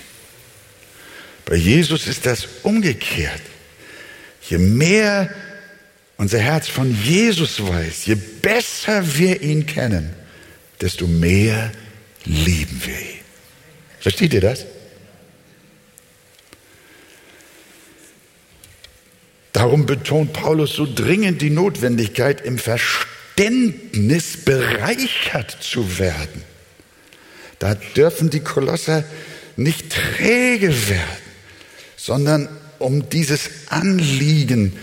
Bei 1.45 1.55
Jesus 1.55 2.07
ist 2.07 2.25
das 2.25 2.47
umgekehrt. 2.63 3.41
Je 4.41 4.57
mehr 4.57 5.29
unser 6.17 6.39
Herz 6.39 6.67
von 6.67 6.95
Jesus 7.03 7.65
weiß, 7.65 8.05
je 8.05 8.15
besser 8.15 9.17
wir 9.17 9.41
ihn 9.41 9.65
kennen, 9.65 10.13
desto 10.81 11.07
mehr 11.07 11.71
lieben 12.25 12.81
wir 12.85 12.99
ihn. 12.99 13.19
Versteht 13.99 14.33
ihr 14.33 14.41
das? 14.41 14.65
Darum 19.53 19.85
betont 19.85 20.33
Paulus 20.33 20.73
so 20.73 20.87
dringend 20.93 21.41
die 21.41 21.49
Notwendigkeit, 21.49 22.41
im 22.41 22.57
Verständnis 22.57 24.37
bereichert 24.45 25.57
zu 25.61 25.99
werden. 25.99 26.43
Da 27.59 27.75
dürfen 27.75 28.29
die 28.29 28.39
Kolosser 28.39 29.03
nicht 29.57 29.91
träge 29.91 30.89
werden, 30.89 31.29
sondern 31.97 32.47
um 32.79 33.09
dieses 33.09 33.49
Anliegen, 33.69 34.73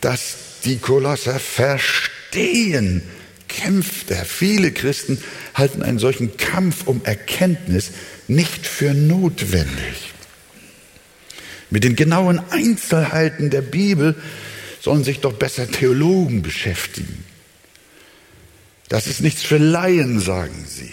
das 0.00 0.36
die 0.64 0.78
Kolosser 0.78 1.38
verstehen, 1.38 3.02
kämpft 3.48 4.10
er. 4.10 4.24
Viele 4.24 4.72
Christen 4.72 5.22
halten 5.54 5.82
einen 5.82 5.98
solchen 5.98 6.36
Kampf 6.36 6.86
um 6.86 7.02
Erkenntnis 7.04 7.90
nicht 8.28 8.66
für 8.66 8.94
notwendig. 8.94 10.12
Mit 11.70 11.84
den 11.84 11.96
genauen 11.96 12.40
Einzelheiten 12.50 13.50
der 13.50 13.62
Bibel 13.62 14.14
sollen 14.80 15.04
sich 15.04 15.20
doch 15.20 15.32
besser 15.32 15.70
Theologen 15.70 16.42
beschäftigen. 16.42 17.24
Das 18.88 19.06
ist 19.06 19.20
nichts 19.20 19.42
für 19.42 19.58
Laien, 19.58 20.20
sagen 20.20 20.66
sie. 20.68 20.92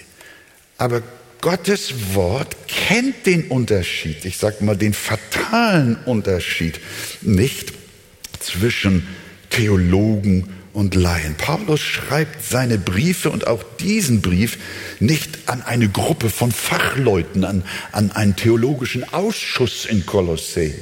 Aber 0.77 1.01
Gottes 1.41 2.15
Wort 2.15 2.56
kennt 2.67 3.25
den 3.25 3.47
Unterschied, 3.47 4.25
ich 4.25 4.38
sage 4.38 4.63
mal 4.63 4.75
den 4.75 4.93
fatalen 4.93 5.95
Unterschied 6.06 6.80
nicht 7.21 7.73
zwischen 8.39 9.08
Theologen 9.49 10.54
und 10.73 10.95
Laien. 10.95 11.36
Paulus 11.36 11.80
schreibt 11.80 12.43
seine 12.43 12.78
Briefe 12.78 13.30
und 13.30 13.47
auch 13.47 13.63
diesen 13.80 14.21
Brief 14.21 14.58
nicht 14.99 15.39
an 15.45 15.62
eine 15.62 15.88
Gruppe 15.88 16.30
von 16.30 16.52
Fachleuten, 16.52 17.45
an, 17.45 17.63
an 17.93 18.12
einen 18.12 18.36
theologischen 18.36 19.12
Ausschuss 19.13 19.86
in 19.86 20.06
Kolossee, 20.06 20.73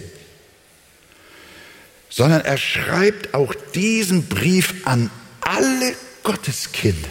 sondern 2.10 2.42
er 2.42 2.58
schreibt 2.58 3.36
auch 3.36 3.54
diesen 3.76 4.26
Brief 4.26 4.74
an 4.86 5.12
alle 5.42 5.94
Gotteskinder. 6.24 7.10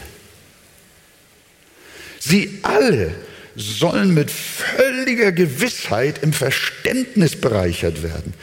Sie 2.19 2.59
alle 2.63 3.15
sollen 3.57 4.13
mit 4.13 4.31
völliger 4.31 5.33
Gewissheit 5.33 6.23
im 6.23 6.35
Verständnis 6.35 7.37
bereichert 7.37 8.03
werden. 8.03 8.35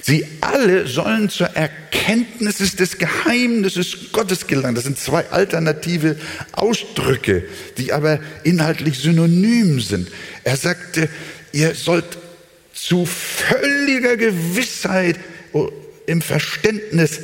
Sie 0.00 0.26
alle 0.40 0.86
sollen 0.86 1.28
zur 1.28 1.48
Erkenntnis 1.48 2.56
des 2.76 2.96
Geheimnisses 2.96 4.12
Gottes 4.12 4.46
gelangen. 4.46 4.74
Das 4.74 4.84
sind 4.84 4.98
zwei 4.98 5.28
alternative 5.30 6.16
Ausdrücke, 6.52 7.44
die 7.76 7.92
aber 7.92 8.18
inhaltlich 8.44 8.98
synonym 8.98 9.80
sind. 9.80 10.10
Er 10.42 10.56
sagte, 10.56 11.10
ihr 11.52 11.74
sollt 11.74 12.06
zu 12.72 13.04
völliger 13.04 14.16
Gewissheit 14.16 15.16
im 16.06 16.22
Verständnis 16.22 17.20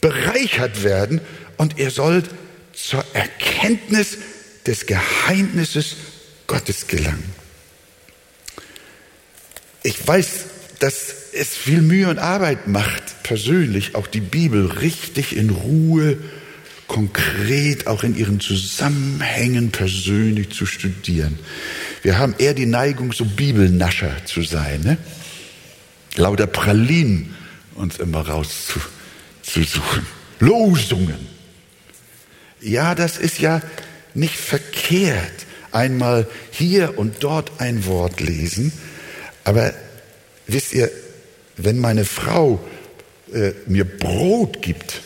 bereichert 0.00 0.82
werden 0.82 1.20
und 1.58 1.78
ihr 1.78 1.90
sollt 1.90 2.30
zur 2.72 3.04
Erkenntnis 3.12 4.16
des 4.66 4.86
Geheimnisses 4.86 5.90
Gottes 5.90 6.09
gelangen. 6.88 7.32
Ich 9.82 10.06
weiß, 10.06 10.28
dass 10.80 11.14
es 11.32 11.56
viel 11.56 11.80
Mühe 11.80 12.08
und 12.08 12.18
Arbeit 12.18 12.66
macht, 12.66 13.22
persönlich 13.22 13.94
auch 13.94 14.06
die 14.06 14.20
Bibel 14.20 14.66
richtig 14.66 15.36
in 15.36 15.50
Ruhe, 15.50 16.18
konkret, 16.86 17.86
auch 17.86 18.02
in 18.02 18.16
ihren 18.16 18.40
Zusammenhängen 18.40 19.70
persönlich 19.70 20.50
zu 20.50 20.66
studieren. 20.66 21.38
Wir 22.02 22.18
haben 22.18 22.34
eher 22.38 22.54
die 22.54 22.66
Neigung, 22.66 23.12
so 23.12 23.24
Bibelnascher 23.24 24.24
zu 24.24 24.42
sein, 24.42 24.80
ne? 24.80 24.98
lauter 26.16 26.48
Pralinen 26.48 27.34
uns 27.74 27.98
immer 27.98 28.26
rauszusuchen. 28.26 30.04
Losungen. 30.40 31.28
Ja, 32.60 32.94
das 32.94 33.18
ist 33.18 33.38
ja 33.38 33.62
nicht 34.14 34.34
verkehrt 34.34 35.46
einmal 35.72 36.26
hier 36.50 36.98
und 36.98 37.16
dort 37.20 37.60
ein 37.60 37.86
Wort 37.86 38.20
lesen. 38.20 38.72
Aber 39.44 39.72
wisst 40.46 40.72
ihr, 40.72 40.90
wenn 41.56 41.78
meine 41.78 42.04
Frau 42.04 42.62
äh, 43.32 43.52
mir 43.66 43.84
Brot 43.84 44.62
gibt, 44.62 45.02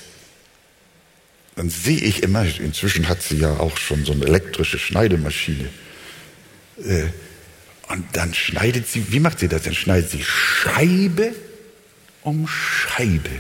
dann 1.57 1.71
sehe 1.71 1.99
ich 1.99 2.23
immer, 2.23 2.45
inzwischen 2.59 3.09
hat 3.09 3.23
sie 3.23 3.39
ja 3.39 3.59
auch 3.59 3.77
schon 3.77 4.05
so 4.05 4.13
eine 4.13 4.27
elektrische 4.27 4.79
Schneidemaschine. 4.79 5.69
Äh, 6.85 7.05
und 7.89 8.05
dann 8.13 8.35
schneidet 8.35 8.89
sie, 8.89 9.13
wie 9.13 9.21
macht 9.21 9.39
sie 9.39 9.49
das? 9.49 9.63
Dann 9.63 9.75
schneidet 9.75 10.11
sie 10.11 10.23
Scheibe 10.23 11.35
um 12.23 12.49
Scheibe. 12.49 13.31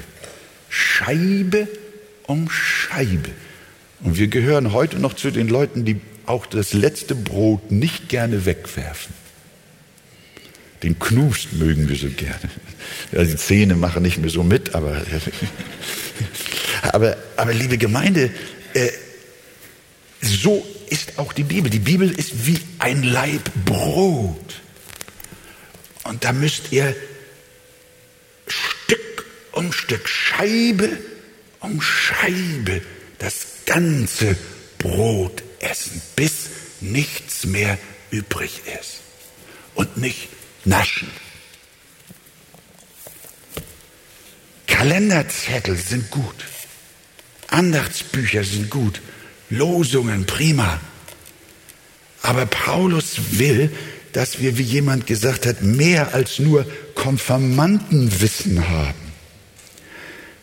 Scheibe 0.68 1.66
um 2.24 2.48
Scheibe. 2.50 3.30
Und 4.00 4.18
wir 4.18 4.28
gehören 4.28 4.72
heute 4.72 4.98
noch 4.98 5.14
zu 5.14 5.30
den 5.30 5.48
Leuten, 5.48 5.84
die 5.84 6.00
auch 6.26 6.46
das 6.46 6.72
letzte 6.72 7.14
Brot 7.14 7.70
nicht 7.70 8.08
gerne 8.08 8.46
wegwerfen. 8.46 9.14
Den 10.82 10.98
Knust 10.98 11.54
mögen 11.54 11.88
wir 11.88 11.96
so 11.96 12.08
gerne. 12.08 12.50
Ja, 13.12 13.24
die 13.24 13.36
Zähne 13.36 13.74
machen 13.74 14.02
nicht 14.02 14.18
mehr 14.18 14.30
so 14.30 14.42
mit, 14.42 14.74
aber, 14.74 15.00
aber, 16.82 17.16
aber 17.36 17.54
liebe 17.54 17.78
Gemeinde, 17.78 18.30
äh, 18.74 18.90
so 20.20 20.66
ist 20.90 21.18
auch 21.18 21.32
die 21.32 21.44
Bibel. 21.44 21.70
Die 21.70 21.78
Bibel 21.78 22.10
ist 22.10 22.46
wie 22.46 22.58
ein 22.78 23.02
Laib 23.02 23.50
Brot. 23.64 24.60
Und 26.04 26.24
da 26.24 26.32
müsst 26.32 26.72
ihr 26.72 26.94
Stück 28.46 29.24
um 29.52 29.72
Stück, 29.72 30.08
Scheibe 30.08 30.98
um 31.60 31.80
Scheibe, 31.80 32.82
das 33.18 33.46
ganze 33.64 34.36
Brot 34.78 35.42
essen, 35.64 36.00
bis 36.16 36.50
nichts 36.80 37.46
mehr 37.46 37.78
übrig 38.10 38.62
ist. 38.80 39.00
Und 39.74 39.96
nicht 39.96 40.28
naschen. 40.64 41.08
Kalenderzettel 44.66 45.76
sind 45.76 46.10
gut. 46.10 46.44
Andachtsbücher 47.48 48.44
sind 48.44 48.70
gut. 48.70 49.00
Losungen 49.50 50.26
prima. 50.26 50.80
Aber 52.22 52.46
Paulus 52.46 53.16
will, 53.32 53.70
dass 54.12 54.40
wir, 54.40 54.56
wie 54.58 54.62
jemand 54.62 55.06
gesagt 55.06 55.46
hat, 55.46 55.62
mehr 55.62 56.14
als 56.14 56.38
nur 56.38 56.66
Konfirmandenwissen 56.94 58.68
haben. 58.68 59.04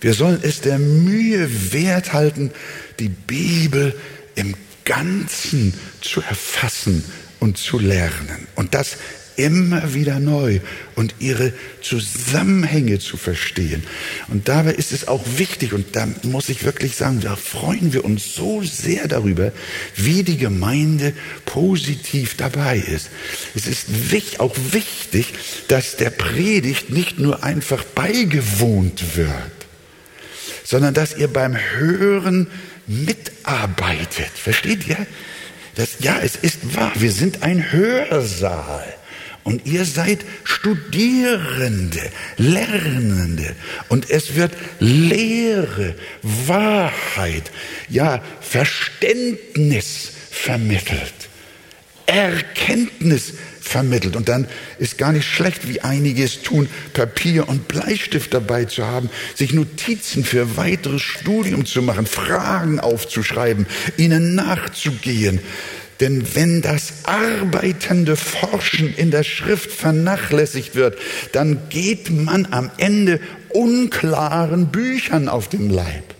Wir 0.01 0.13
sollen 0.13 0.39
es 0.41 0.61
der 0.61 0.79
Mühe 0.79 1.73
wert 1.73 2.13
halten, 2.13 2.51
die 2.99 3.09
Bibel 3.09 3.99
im 4.35 4.55
Ganzen 4.85 5.73
zu 6.01 6.21
erfassen 6.21 7.03
und 7.39 7.57
zu 7.57 7.79
lernen. 7.79 8.47
Und 8.55 8.73
das 8.73 8.97
immer 9.35 9.93
wieder 9.93 10.19
neu 10.19 10.59
und 10.95 11.15
ihre 11.19 11.53
Zusammenhänge 11.81 12.99
zu 12.99 13.17
verstehen. 13.17 13.83
Und 14.27 14.47
dabei 14.47 14.73
ist 14.73 14.91
es 14.91 15.07
auch 15.07 15.23
wichtig, 15.37 15.73
und 15.73 15.95
da 15.95 16.07
muss 16.23 16.49
ich 16.49 16.63
wirklich 16.63 16.95
sagen, 16.95 17.21
da 17.21 17.35
freuen 17.35 17.93
wir 17.93 18.05
uns 18.05 18.35
so 18.35 18.61
sehr 18.63 19.07
darüber, 19.07 19.51
wie 19.95 20.23
die 20.23 20.37
Gemeinde 20.37 21.13
positiv 21.45 22.35
dabei 22.35 22.77
ist. 22.77 23.09
Es 23.55 23.67
ist 23.67 23.87
auch 24.39 24.55
wichtig, 24.71 25.33
dass 25.67 25.97
der 25.97 26.09
Predigt 26.09 26.89
nicht 26.89 27.19
nur 27.19 27.43
einfach 27.43 27.83
beigewohnt 27.83 29.15
wird, 29.15 29.60
sondern 30.71 30.93
dass 30.93 31.17
ihr 31.17 31.27
beim 31.27 31.57
Hören 31.57 32.47
mitarbeitet. 32.87 34.29
Versteht 34.33 34.87
ihr? 34.87 35.05
Das, 35.75 35.97
ja, 35.99 36.17
es 36.23 36.37
ist 36.37 36.77
wahr. 36.77 36.93
Wir 36.95 37.11
sind 37.11 37.43
ein 37.43 37.73
Hörsaal. 37.73 38.93
Und 39.43 39.65
ihr 39.65 39.83
seid 39.83 40.19
Studierende, 40.45 41.99
Lernende. 42.37 43.53
Und 43.89 44.09
es 44.09 44.35
wird 44.35 44.53
Lehre, 44.79 45.95
Wahrheit, 46.21 47.51
ja, 47.89 48.23
Verständnis 48.39 50.11
vermittelt. 50.29 51.13
Erkenntnis 52.05 53.33
vermittelt. 53.61 54.15
Und 54.15 54.27
dann 54.27 54.47
ist 54.79 54.97
gar 54.97 55.13
nicht 55.13 55.27
schlecht, 55.27 55.69
wie 55.69 55.81
einige 55.81 56.23
es 56.23 56.41
tun, 56.41 56.67
Papier 56.93 57.47
und 57.47 57.67
Bleistift 57.67 58.33
dabei 58.33 58.65
zu 58.65 58.85
haben, 58.85 59.09
sich 59.35 59.53
Notizen 59.53 60.25
für 60.25 60.57
weiteres 60.57 61.01
Studium 61.01 61.65
zu 61.65 61.81
machen, 61.81 62.05
Fragen 62.05 62.79
aufzuschreiben, 62.79 63.67
ihnen 63.97 64.35
nachzugehen. 64.35 65.39
Denn 65.99 66.25
wenn 66.33 66.63
das 66.63 66.93
arbeitende 67.03 68.15
Forschen 68.15 68.93
in 68.95 69.11
der 69.11 69.23
Schrift 69.23 69.71
vernachlässigt 69.71 70.73
wird, 70.73 70.97
dann 71.31 71.69
geht 71.69 72.09
man 72.09 72.47
am 72.49 72.71
Ende 72.77 73.19
unklaren 73.49 74.71
Büchern 74.71 75.29
auf 75.29 75.47
den 75.47 75.69
Leib 75.69 76.15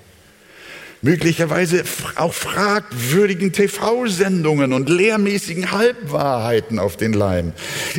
möglicherweise 1.01 1.83
auch 2.15 2.33
fragwürdigen 2.33 3.51
TV-Sendungen 3.51 4.73
und 4.73 4.89
lehrmäßigen 4.89 5.71
Halbwahrheiten 5.71 6.79
auf 6.79 6.95
den 6.95 7.13
Leim. 7.13 7.53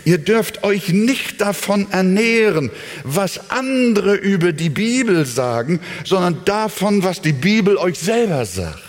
Ihr 0.04 0.18
dürft 0.18 0.62
euch 0.62 0.90
nicht 0.90 1.40
davon 1.40 1.90
ernähren, 1.90 2.70
was 3.02 3.50
andere 3.50 4.14
über 4.14 4.52
die 4.52 4.70
Bibel 4.70 5.26
sagen, 5.26 5.80
sondern 6.04 6.44
davon, 6.44 7.02
was 7.02 7.20
die 7.20 7.32
Bibel 7.32 7.76
euch 7.76 7.98
selber 7.98 8.46
sagt. 8.46 8.82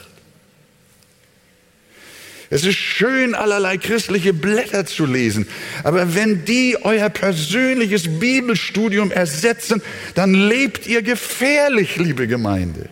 Es 2.51 2.63
ist 2.65 2.77
schön, 2.77 3.33
allerlei 3.33 3.77
christliche 3.77 4.31
Blätter 4.31 4.85
zu 4.85 5.07
lesen, 5.07 5.47
aber 5.83 6.13
wenn 6.13 6.45
die 6.45 6.77
euer 6.83 7.09
persönliches 7.09 8.19
Bibelstudium 8.19 9.09
ersetzen, 9.09 9.81
dann 10.13 10.35
lebt 10.35 10.85
ihr 10.85 11.01
gefährlich, 11.01 11.95
liebe 11.95 12.27
Gemeinde. 12.27 12.89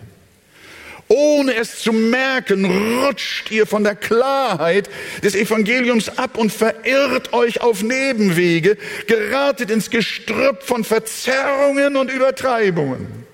Ohne 1.14 1.54
es 1.56 1.80
zu 1.80 1.92
merken, 1.92 2.64
rutscht 2.64 3.50
ihr 3.50 3.66
von 3.66 3.84
der 3.84 3.96
Klarheit 3.96 4.88
des 5.22 5.34
Evangeliums 5.34 6.16
ab 6.16 6.38
und 6.38 6.50
verirrt 6.50 7.34
euch 7.34 7.60
auf 7.60 7.82
Nebenwege, 7.82 8.78
geratet 9.06 9.70
ins 9.70 9.90
Gestrüpp 9.90 10.62
von 10.62 10.84
Verzerrungen 10.84 11.96
und 11.96 12.10
Übertreibungen. 12.10 13.26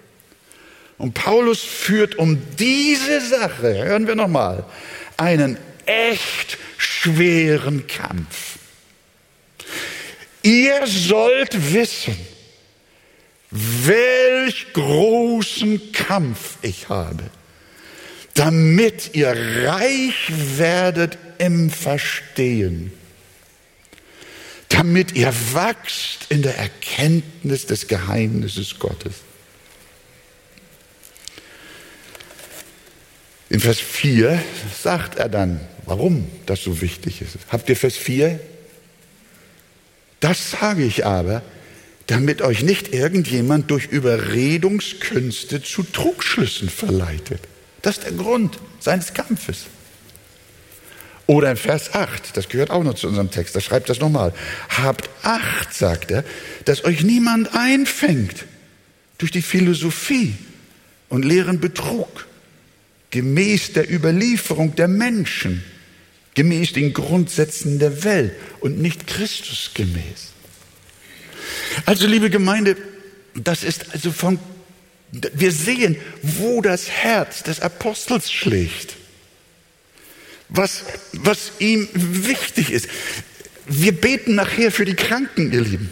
Und 0.96 1.14
Paulus 1.14 1.62
führt 1.62 2.16
um 2.16 2.42
diese 2.58 3.20
Sache, 3.20 3.84
hören 3.84 4.08
wir 4.08 4.16
nochmal, 4.16 4.64
einen 5.16 5.56
echt 5.86 6.58
schweren 6.78 7.86
Kampf. 7.86 8.58
Ihr 10.42 10.84
sollt 10.84 11.72
wissen, 11.72 12.16
welch 13.52 14.72
großen 14.72 15.92
Kampf 15.92 16.56
ich 16.62 16.88
habe 16.88 17.22
damit 18.38 19.16
ihr 19.16 19.34
reich 19.66 20.30
werdet 20.30 21.18
im 21.38 21.70
Verstehen, 21.70 22.92
damit 24.68 25.16
ihr 25.16 25.34
wachst 25.52 26.26
in 26.28 26.42
der 26.42 26.56
Erkenntnis 26.56 27.66
des 27.66 27.88
Geheimnisses 27.88 28.78
Gottes. 28.78 29.14
In 33.50 33.58
Vers 33.58 33.80
4 33.80 34.40
sagt 34.80 35.18
er 35.18 35.28
dann, 35.28 35.60
warum 35.84 36.30
das 36.46 36.62
so 36.62 36.80
wichtig 36.80 37.22
ist. 37.22 37.38
Habt 37.48 37.68
ihr 37.68 37.76
Vers 37.76 37.96
4? 37.96 38.38
Das 40.20 40.52
sage 40.52 40.84
ich 40.84 41.04
aber, 41.04 41.42
damit 42.06 42.40
euch 42.42 42.62
nicht 42.62 42.94
irgendjemand 42.94 43.68
durch 43.72 43.86
Überredungskünste 43.86 45.60
zu 45.60 45.82
Trugschlüssen 45.82 46.68
verleitet. 46.68 47.40
Das 47.82 47.98
ist 47.98 48.04
der 48.04 48.12
Grund 48.12 48.58
seines 48.80 49.14
Kampfes. 49.14 49.66
Oder 51.26 51.50
in 51.50 51.56
Vers 51.58 51.94
8, 51.94 52.36
das 52.36 52.48
gehört 52.48 52.70
auch 52.70 52.82
noch 52.82 52.94
zu 52.94 53.06
unserem 53.06 53.30
Text, 53.30 53.54
da 53.54 53.60
schreibt 53.60 53.90
das 53.90 54.00
nochmal. 54.00 54.32
Habt 54.70 55.10
Acht, 55.22 55.74
sagt 55.74 56.10
er, 56.10 56.24
dass 56.64 56.84
euch 56.86 57.02
niemand 57.02 57.54
einfängt 57.54 58.46
durch 59.18 59.30
die 59.30 59.42
Philosophie 59.42 60.34
und 61.10 61.26
leeren 61.26 61.60
Betrug, 61.60 62.26
gemäß 63.10 63.74
der 63.74 63.92
Überlieferung 63.92 64.74
der 64.74 64.88
Menschen, 64.88 65.62
gemäß 66.34 66.72
den 66.72 66.94
Grundsätzen 66.94 67.78
der 67.78 68.04
Welt 68.04 68.32
und 68.60 68.78
nicht 68.80 69.06
Christus 69.06 69.72
gemäß. 69.74 70.32
Also, 71.84 72.06
liebe 72.06 72.30
Gemeinde, 72.30 72.76
das 73.34 73.64
ist 73.64 73.92
also 73.92 74.12
von 74.12 74.38
wir 75.10 75.52
sehen, 75.52 75.96
wo 76.22 76.60
das 76.60 76.90
Herz 76.90 77.42
des 77.42 77.60
Apostels 77.60 78.30
schlägt. 78.30 78.94
Was, 80.48 80.84
was 81.12 81.52
ihm 81.58 81.88
wichtig 81.92 82.72
ist. 82.72 82.88
Wir 83.66 83.92
beten 83.92 84.34
nachher 84.34 84.70
für 84.70 84.84
die 84.84 84.94
Kranken, 84.94 85.52
ihr 85.52 85.60
Lieben. 85.60 85.90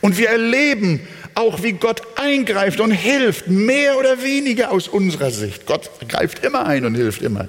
Und 0.00 0.18
wir 0.18 0.28
erleben 0.28 1.00
auch, 1.34 1.62
wie 1.62 1.72
Gott 1.72 2.02
eingreift 2.18 2.80
und 2.80 2.90
hilft, 2.90 3.48
mehr 3.48 3.98
oder 3.98 4.22
weniger 4.22 4.70
aus 4.70 4.88
unserer 4.88 5.30
Sicht. 5.30 5.66
Gott 5.66 5.90
greift 6.08 6.44
immer 6.44 6.66
ein 6.66 6.84
und 6.84 6.94
hilft 6.94 7.22
immer. 7.22 7.48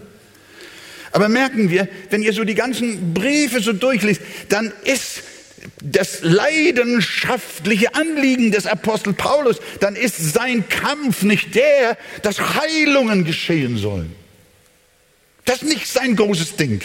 Aber 1.11 1.29
merken 1.29 1.69
wir, 1.69 1.87
wenn 2.09 2.23
ihr 2.23 2.33
so 2.33 2.43
die 2.43 2.55
ganzen 2.55 3.13
Briefe 3.13 3.59
so 3.59 3.73
durchliest, 3.73 4.21
dann 4.49 4.71
ist 4.83 5.21
das 5.81 6.21
leidenschaftliche 6.21 7.95
Anliegen 7.95 8.51
des 8.51 8.65
Apostel 8.65 9.13
Paulus, 9.13 9.57
dann 9.79 9.95
ist 9.95 10.33
sein 10.33 10.67
Kampf 10.67 11.23
nicht 11.23 11.55
der, 11.55 11.97
dass 12.21 12.39
Heilungen 12.39 13.25
geschehen 13.25 13.77
sollen. 13.77 14.15
Das 15.45 15.61
ist 15.61 15.69
nicht 15.69 15.87
sein 15.87 16.15
großes 16.15 16.55
Ding. 16.55 16.81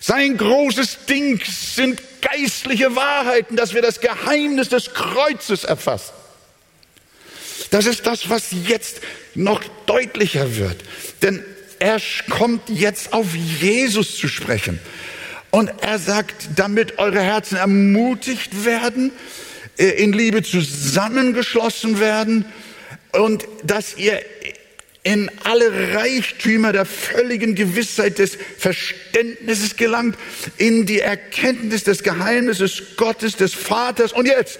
Sein 0.00 0.36
großes 0.36 1.06
Ding 1.08 1.40
sind 1.44 2.02
geistliche 2.20 2.96
Wahrheiten, 2.96 3.56
dass 3.56 3.74
wir 3.74 3.82
das 3.82 4.00
Geheimnis 4.00 4.68
des 4.68 4.94
Kreuzes 4.94 5.64
erfassen. 5.64 6.12
Das 7.70 7.86
ist 7.86 8.06
das, 8.06 8.28
was 8.28 8.48
jetzt 8.66 9.00
noch 9.34 9.62
deutlicher 9.86 10.56
wird. 10.56 10.76
Denn 11.22 11.44
er 11.78 12.00
kommt 12.28 12.68
jetzt 12.68 13.12
auf 13.12 13.34
Jesus 13.34 14.16
zu 14.16 14.28
sprechen. 14.28 14.78
Und 15.52 15.70
er 15.82 15.98
sagt, 15.98 16.48
damit 16.56 16.98
eure 16.98 17.20
Herzen 17.20 17.58
ermutigt 17.58 18.64
werden, 18.64 19.12
äh, 19.76 19.84
in 20.02 20.14
Liebe 20.14 20.42
zusammengeschlossen 20.42 22.00
werden 22.00 22.46
und 23.12 23.46
dass 23.62 23.98
ihr 23.98 24.18
in 25.02 25.30
alle 25.44 25.94
Reichtümer 25.94 26.72
der 26.72 26.86
völligen 26.86 27.54
Gewissheit 27.54 28.18
des 28.18 28.38
Verständnisses 28.56 29.76
gelangt, 29.76 30.16
in 30.56 30.86
die 30.86 31.00
Erkenntnis 31.00 31.84
des 31.84 32.02
Geheimnisses 32.02 32.96
Gottes, 32.96 33.36
des 33.36 33.52
Vaters 33.52 34.14
und 34.14 34.26
jetzt 34.26 34.58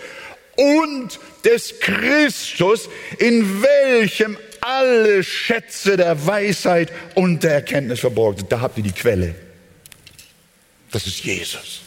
und 0.56 1.18
des 1.46 1.80
Christus, 1.80 2.90
in 3.16 3.62
welchem 3.62 4.36
alle 4.60 5.24
Schätze 5.24 5.96
der 5.96 6.26
Weisheit 6.26 6.92
und 7.14 7.42
der 7.44 7.54
Erkenntnis 7.54 8.00
verborgen 8.00 8.40
sind. 8.40 8.52
Da 8.52 8.60
habt 8.60 8.76
ihr 8.76 8.84
die 8.84 8.92
Quelle. 8.92 9.34
Das 10.92 11.06
ist 11.06 11.24
Jesus. 11.24 11.80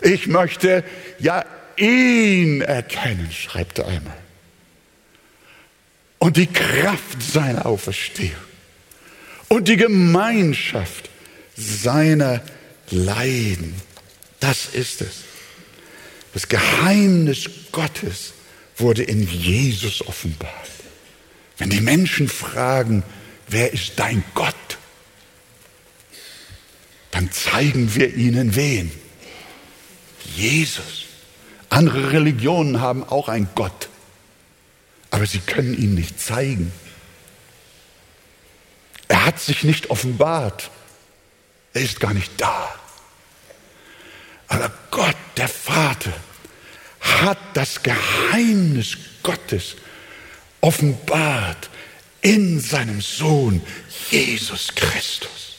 Ich 0.00 0.26
möchte 0.26 0.84
ja 1.18 1.44
ihn 1.76 2.60
erkennen, 2.62 3.30
schreibt 3.30 3.78
er 3.78 3.88
einmal. 3.88 4.18
Und 6.18 6.36
die 6.36 6.46
Kraft 6.46 7.20
seiner 7.20 7.66
Auferstehung 7.66 8.36
und 9.48 9.68
die 9.68 9.76
Gemeinschaft 9.76 11.10
seiner 11.56 12.42
Leiden. 12.90 13.74
Das 14.40 14.66
ist 14.66 15.02
es. 15.02 15.24
Das 16.32 16.48
Geheimnis 16.48 17.50
Gottes 17.72 18.32
wurde 18.76 19.02
in 19.02 19.28
Jesus 19.28 20.06
offenbart. 20.06 20.52
Wenn 21.58 21.70
die 21.70 21.80
Menschen 21.80 22.28
fragen, 22.28 23.02
wer 23.48 23.72
ist 23.72 23.98
dein 23.98 24.24
Gott? 24.34 24.54
Dann 27.22 27.30
zeigen 27.30 27.94
wir 27.94 28.14
ihnen 28.14 28.56
wen? 28.56 28.90
Jesus. 30.34 31.04
Andere 31.68 32.12
Religionen 32.12 32.80
haben 32.80 33.04
auch 33.04 33.28
einen 33.28 33.48
Gott, 33.54 33.88
aber 35.10 35.24
sie 35.26 35.38
können 35.38 35.72
ihn 35.74 35.94
nicht 35.94 36.20
zeigen. 36.20 36.72
Er 39.08 39.24
hat 39.24 39.40
sich 39.40 39.62
nicht 39.62 39.90
offenbart. 39.90 40.70
Er 41.74 41.82
ist 41.82 42.00
gar 42.00 42.12
nicht 42.12 42.32
da. 42.38 42.74
Aber 44.48 44.70
Gott, 44.90 45.16
der 45.36 45.48
Vater, 45.48 46.12
hat 47.00 47.38
das 47.54 47.82
Geheimnis 47.82 48.96
Gottes 49.22 49.76
offenbart 50.60 51.70
in 52.20 52.60
seinem 52.60 53.00
Sohn 53.00 53.62
Jesus 54.10 54.74
Christus. 54.74 55.51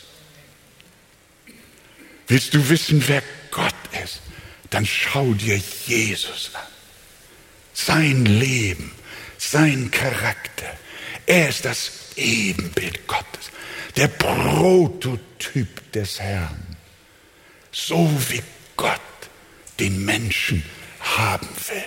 Willst 2.28 2.54
du 2.54 2.70
wissen, 2.70 3.04
wer 3.08 3.24
Gott 3.52 3.74
ist? 4.04 4.22
Dann 4.70 4.86
schau 4.86 5.34
dir 5.34 5.62
Jesus 5.86 6.52
an. 6.54 6.62
Sein 7.74 8.26
Leben, 8.26 8.92
sein 9.38 9.92
Charakter. 9.92 10.78
Er 11.26 11.50
ist 11.50 11.66
das 11.66 11.92
Ebenbild 12.16 13.08
Gottes, 13.08 13.52
der 13.96 14.08
Prototyp 14.08 15.92
des 15.92 16.20
Herrn. 16.20 16.78
So 17.72 18.10
wie 18.30 18.42
Gott 18.76 19.00
den 19.80 20.06
Menschen 20.06 20.64
haben 21.00 21.48
will. 21.68 21.84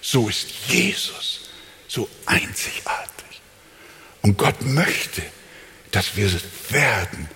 So 0.00 0.28
ist 0.28 0.48
Jesus 0.68 1.50
so 1.88 2.08
einzigartig. 2.26 3.40
Und 4.22 4.36
Gott 4.36 4.62
möchte, 4.62 5.22
dass 5.90 6.16
wir 6.16 6.30
werden, 6.70 7.28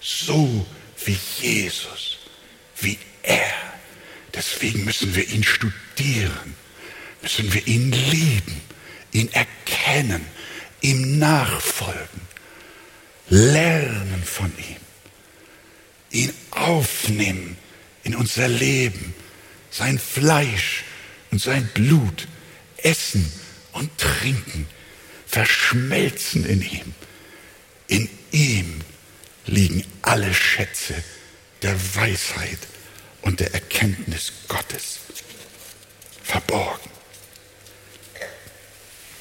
so 0.00 0.66
wie 1.06 1.18
Jesus, 1.40 2.18
wie 2.80 2.98
er. 3.22 3.52
Deswegen 4.34 4.84
müssen 4.84 5.14
wir 5.14 5.28
ihn 5.28 5.44
studieren, 5.44 6.54
müssen 7.20 7.52
wir 7.52 7.66
ihn 7.66 7.92
lieben, 7.92 8.60
ihn 9.12 9.30
erkennen, 9.32 10.24
ihm 10.80 11.18
nachfolgen, 11.18 12.20
lernen 13.28 14.22
von 14.24 14.52
ihm, 14.58 14.76
ihn 16.10 16.32
aufnehmen 16.50 17.56
in 18.04 18.14
unser 18.14 18.48
Leben, 18.48 19.14
sein 19.70 19.98
Fleisch 19.98 20.84
und 21.30 21.40
sein 21.40 21.68
Blut 21.74 22.26
essen 22.78 23.30
und 23.72 23.96
trinken, 23.98 24.66
verschmelzen 25.26 26.44
in 26.44 26.62
ihm. 26.62 26.94
In 27.88 28.08
ihm 28.32 28.80
liegen 29.46 29.84
alle 30.02 30.32
Schätze 30.34 30.94
der 31.62 31.76
Weisheit 31.94 32.58
und 33.22 33.40
der 33.40 33.54
Erkenntnis 33.54 34.32
Gottes 34.48 35.00
verborgen. 36.22 36.90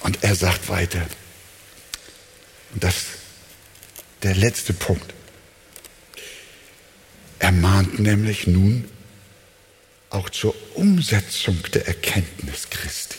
Und 0.01 0.24
er 0.24 0.36
sagt 0.36 0.69
weiter, 0.69 1.05
und 2.74 2.84
das 2.84 3.05
der 4.24 4.36
letzte 4.36 4.74
Punkt. 4.74 5.13
Er 7.39 7.51
mahnt 7.51 7.99
nämlich 7.99 8.47
nun 8.47 8.89
auch 10.09 10.30
zur 10.30 10.55
Umsetzung 10.76 11.61
der 11.74 11.88
Erkenntnis 11.88 12.69
Christi. 12.69 13.17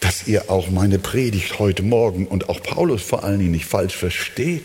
Dass 0.00 0.26
ihr 0.26 0.50
auch 0.50 0.70
meine 0.70 0.98
Predigt 0.98 1.58
heute 1.58 1.82
Morgen 1.82 2.26
und 2.26 2.48
auch 2.48 2.62
Paulus 2.62 3.02
vor 3.02 3.24
allen 3.24 3.38
Dingen 3.38 3.52
nicht 3.52 3.66
falsch 3.66 3.96
versteht, 3.96 4.64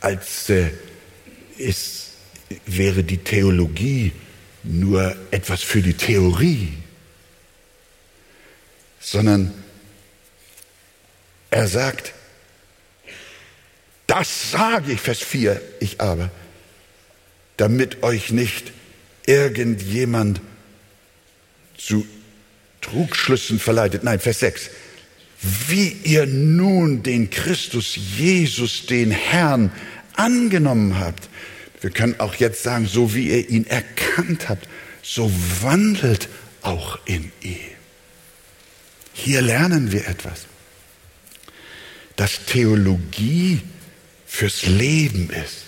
als 0.00 0.48
äh, 0.50 0.70
es 1.58 2.10
wäre 2.66 3.02
die 3.02 3.18
Theologie 3.18 4.12
nur 4.62 5.16
etwas 5.30 5.62
für 5.62 5.82
die 5.82 5.94
Theorie, 5.94 6.72
sondern 9.00 9.52
er 11.50 11.66
sagt, 11.66 12.14
das 14.06 14.50
sage 14.50 14.92
ich, 14.92 15.00
Vers 15.00 15.20
4, 15.20 15.60
ich 15.80 16.00
aber, 16.00 16.30
damit 17.56 18.02
euch 18.02 18.30
nicht 18.30 18.72
irgendjemand 19.26 20.40
zu 21.76 22.06
Trugschlüssen 22.82 23.58
verleitet. 23.58 24.04
Nein, 24.04 24.20
Vers 24.20 24.40
6. 24.40 24.70
Wie 25.68 25.88
ihr 26.04 26.26
nun 26.26 27.02
den 27.02 27.30
Christus 27.30 27.96
Jesus, 28.18 28.86
den 28.86 29.10
Herrn, 29.10 29.72
angenommen 30.14 30.98
habt. 30.98 31.28
Wir 31.80 31.90
können 31.90 32.20
auch 32.20 32.34
jetzt 32.36 32.62
sagen, 32.62 32.86
so 32.86 33.14
wie 33.14 33.28
ihr 33.28 33.48
ihn 33.48 33.66
erkannt 33.66 34.48
habt, 34.48 34.68
so 35.02 35.32
wandelt 35.62 36.28
auch 36.62 36.98
in 37.06 37.32
ihm. 37.40 37.58
Hier 39.14 39.42
lernen 39.42 39.90
wir 39.92 40.06
etwas, 40.06 40.46
dass 42.16 42.44
Theologie 42.46 43.60
fürs 44.26 44.66
Leben 44.66 45.30
ist. 45.30 45.64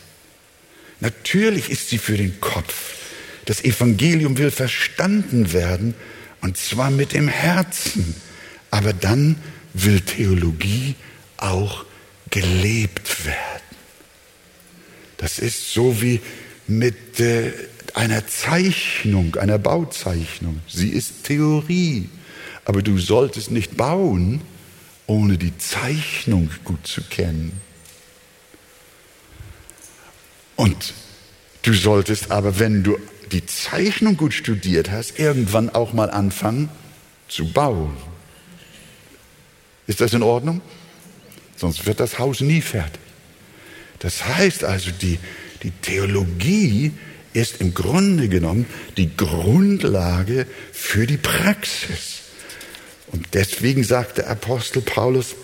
Natürlich 1.01 1.69
ist 1.71 1.91
sie 1.91 1.99
für 1.99 2.17
den 2.17 2.41
Kopf. 2.41 2.95
Das 3.45 3.63
Evangelium 3.63 4.39
will 4.39 4.51
verstanden 4.51 5.53
werden, 5.53 5.95
und 6.45 6.59
zwar 6.59 6.91
mit 6.91 7.15
dem 7.15 7.27
Herzen. 7.27 8.15
Aber 8.71 8.93
dann 8.93 9.37
will 9.73 10.03
Theologie 10.03 10.95
auch 11.39 11.87
gelebt 12.29 13.25
werden. 13.25 13.39
Das 15.17 15.39
ist 15.39 15.73
so 15.73 16.03
wie 16.03 16.21
mit 16.67 17.19
äh, 17.19 17.51
einer 17.95 18.27
Zeichnung, 18.27 19.37
einer 19.37 19.57
Bauzeichnung. 19.57 20.61
Sie 20.69 20.91
ist 20.91 21.25
Theorie, 21.25 22.11
aber 22.67 22.83
du 22.83 22.99
solltest 22.99 23.51
nicht 23.51 23.79
bauen, 23.79 24.43
ohne 25.07 25.39
die 25.39 25.57
Zeichnung 25.57 26.51
gut 26.63 26.87
zu 26.87 27.01
kennen. 27.05 27.59
Und 30.57 30.93
du 31.63 31.73
solltest 31.73 32.31
aber, 32.31 32.59
wenn 32.59 32.83
du 32.83 32.99
die 33.33 33.47
Zeichnung 33.47 34.17
gut 34.17 34.35
studiert 34.35 34.91
hast, 34.91 35.19
irgendwann 35.19 35.71
auch 35.71 35.93
mal 35.93 36.11
anfangen 36.11 36.69
zu 37.29 37.53
bauen. 37.53 37.97
Ist 39.87 40.01
das 40.01 40.13
in 40.13 40.23
Ordnung? 40.23 40.61
Sonst 41.57 41.87
wird 41.87 42.01
das 42.01 42.19
Haus 42.19 42.41
nie 42.41 42.61
fertig. 42.61 43.01
Das 43.99 44.25
heißt 44.25 44.65
also, 44.65 44.91
die, 44.91 45.19
die 45.63 45.71
Theologie 45.71 46.93
ist 47.33 47.61
im 47.61 47.75
Grunde 47.75 48.29
genommen 48.29 48.67
die 48.97 49.17
Grundlage 49.17 50.47
für 50.73 51.07
die 51.07 51.17
Praxis. 51.17 52.21
Und 53.13 53.27
deswegen 53.35 53.85
sagt 53.85 54.19
der 54.19 54.29
Apostel 54.29 54.83
Paulus, 54.83 55.35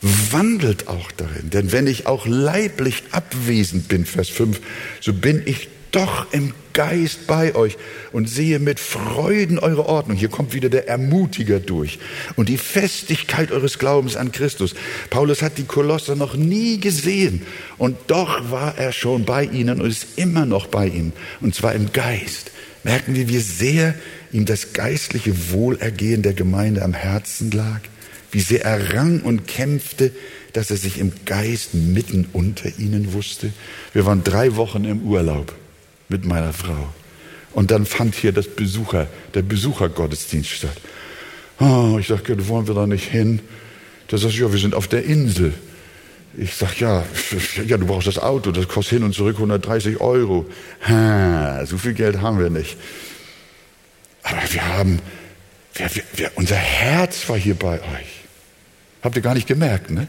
wandelt 0.00 0.88
auch 0.88 1.10
darin. 1.12 1.50
Denn 1.50 1.72
wenn 1.72 1.86
ich 1.86 2.06
auch 2.06 2.26
leiblich 2.26 3.04
abwesend 3.10 3.88
bin, 3.88 4.04
Vers 4.04 4.28
5, 4.28 4.60
so 5.00 5.12
bin 5.14 5.42
ich 5.46 5.68
doch 5.94 6.32
im 6.32 6.52
Geist 6.72 7.28
bei 7.28 7.54
euch 7.54 7.76
und 8.10 8.28
sehe 8.28 8.58
mit 8.58 8.80
Freuden 8.80 9.60
eure 9.60 9.86
Ordnung. 9.86 10.16
Hier 10.16 10.28
kommt 10.28 10.52
wieder 10.52 10.68
der 10.68 10.88
Ermutiger 10.88 11.60
durch 11.60 12.00
und 12.34 12.48
die 12.48 12.58
Festigkeit 12.58 13.52
eures 13.52 13.78
Glaubens 13.78 14.16
an 14.16 14.32
Christus. 14.32 14.74
Paulus 15.08 15.40
hat 15.40 15.56
die 15.56 15.64
Kolosser 15.64 16.16
noch 16.16 16.34
nie 16.34 16.80
gesehen 16.80 17.42
und 17.78 17.96
doch 18.08 18.50
war 18.50 18.76
er 18.76 18.90
schon 18.90 19.24
bei 19.24 19.44
ihnen 19.44 19.80
und 19.80 19.88
ist 19.88 20.18
immer 20.18 20.46
noch 20.46 20.66
bei 20.66 20.88
ihnen 20.88 21.12
und 21.40 21.54
zwar 21.54 21.74
im 21.74 21.92
Geist. 21.92 22.50
Merken 22.82 23.14
wir, 23.14 23.28
wie 23.28 23.38
sehr 23.38 23.94
ihm 24.32 24.46
das 24.46 24.72
geistliche 24.72 25.52
Wohlergehen 25.52 26.22
der 26.22 26.34
Gemeinde 26.34 26.82
am 26.82 26.92
Herzen 26.92 27.52
lag, 27.52 27.80
wie 28.32 28.40
sehr 28.40 28.64
er 28.64 28.94
rang 28.94 29.20
und 29.20 29.46
kämpfte, 29.46 30.10
dass 30.52 30.72
er 30.72 30.76
sich 30.76 30.98
im 30.98 31.12
Geist 31.24 31.72
mitten 31.74 32.26
unter 32.32 32.68
ihnen 32.78 33.12
wusste. 33.12 33.52
Wir 33.92 34.06
waren 34.06 34.24
drei 34.24 34.56
Wochen 34.56 34.84
im 34.84 35.02
Urlaub 35.02 35.54
mit 36.14 36.24
meiner 36.24 36.52
Frau. 36.52 36.94
Und 37.54 37.72
dann 37.72 37.86
fand 37.86 38.14
hier 38.14 38.30
das 38.30 38.46
Besucher, 38.46 39.08
der 39.34 39.42
Besuchergottesdienst 39.42 40.48
statt. 40.48 40.76
Oh, 41.58 41.96
ich 41.98 42.06
sagte, 42.06 42.46
wollen 42.46 42.68
wir 42.68 42.74
da 42.74 42.86
nicht 42.86 43.08
hin? 43.08 43.40
Da 44.06 44.16
sagt 44.16 44.34
ja, 44.34 44.52
wir 44.52 44.60
sind 44.60 44.76
auf 44.76 44.86
der 44.86 45.04
Insel. 45.04 45.54
Ich 46.36 46.54
sag 46.54 46.78
ja, 46.78 47.04
ja, 47.66 47.76
du 47.78 47.86
brauchst 47.86 48.06
das 48.06 48.18
Auto, 48.18 48.52
das 48.52 48.68
kostet 48.68 48.98
hin 48.98 49.04
und 49.04 49.12
zurück 49.12 49.36
130 49.36 50.00
Euro. 50.00 50.46
Ha, 50.86 51.66
so 51.66 51.78
viel 51.78 51.94
Geld 51.94 52.20
haben 52.20 52.38
wir 52.38 52.50
nicht. 52.50 52.76
Aber 54.22 54.42
wir 54.50 54.68
haben, 54.68 55.00
wir, 55.74 55.90
wir, 56.14 56.30
unser 56.36 56.56
Herz 56.56 57.28
war 57.28 57.36
hier 57.36 57.56
bei 57.56 57.80
euch. 57.80 58.12
Habt 59.02 59.16
ihr 59.16 59.22
gar 59.22 59.34
nicht 59.34 59.48
gemerkt, 59.48 59.90
ne? 59.90 60.06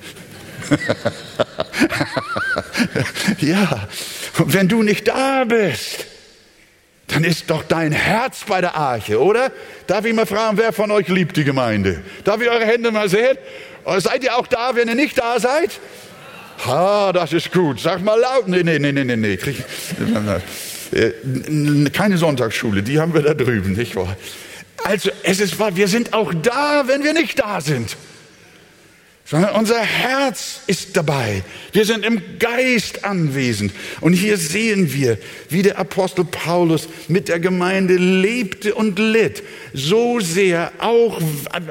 ja, 3.40 3.88
und 4.38 4.54
wenn 4.54 4.68
du 4.68 4.84
nicht 4.84 5.08
da 5.08 5.44
bist, 5.44 6.06
dann 7.08 7.24
ist 7.24 7.50
doch 7.50 7.64
dein 7.64 7.92
Herz 7.92 8.44
bei 8.48 8.62
der 8.62 8.76
Arche, 8.76 9.22
oder? 9.22 9.52
Darf 9.88 10.06
ich 10.06 10.14
mal 10.14 10.26
fragen, 10.26 10.58
wer 10.58 10.74
von 10.74 10.92
euch 10.92 11.08
liebt 11.08 11.38
die 11.38 11.44
Gemeinde? 11.44 12.02
Darf 12.24 12.42
ich 12.42 12.50
eure 12.50 12.66
Hände 12.66 12.92
mal 12.92 13.10
sehen? 13.10 13.38
Seid 13.98 14.24
ihr 14.24 14.36
auch 14.36 14.48
da, 14.48 14.76
wenn 14.76 14.88
ihr 14.88 14.96
nicht 14.96 15.18
da 15.18 15.40
seid? 15.40 15.80
Ha, 16.66 17.12
das 17.14 17.34
ist 17.34 17.52
gut. 17.52 17.80
Sag 17.80 18.02
mal 18.02 18.20
laut. 18.20 18.48
Nee, 18.48 18.64
nee, 18.64 18.80
nee, 18.80 18.92
nee, 18.92 19.04
nee, 19.04 19.16
nee. 19.16 19.38
Äh, 20.92 21.90
keine 21.90 22.18
Sonntagsschule, 22.18 22.84
die 22.84 23.00
haben 23.00 23.14
wir 23.14 23.24
da 23.24 23.34
drüben, 23.34 23.74
nicht 23.74 23.96
wahr? 23.96 24.16
Also, 24.84 25.10
es 25.24 25.40
ist 25.40 25.58
wahr, 25.58 25.76
wir 25.76 25.88
sind 25.88 26.14
auch 26.14 26.32
da, 26.32 26.84
wenn 26.86 27.04
wir 27.04 27.14
nicht 27.14 27.40
da 27.40 27.60
sind. 27.60 27.98
Sondern 29.28 29.56
unser 29.56 29.82
Herz 29.82 30.62
ist 30.68 30.96
dabei. 30.96 31.44
Wir 31.72 31.84
sind 31.86 32.06
im 32.06 32.22
Geist 32.38 33.06
anwesend. 33.06 33.74
Und 34.00 34.14
hier 34.14 34.38
sehen 34.38 34.94
wir, 34.94 35.18
wie 35.50 35.64
der 35.64 35.80
Apostel 35.80 36.26
Paulus 36.26 36.88
mit 37.08 37.28
der 37.28 37.40
Gemeinde 37.40 37.96
lebte 37.96 38.76
und 38.76 39.00
litt. 39.00 39.42
So 39.74 40.20
sehr 40.20 40.72
auch 40.78 41.20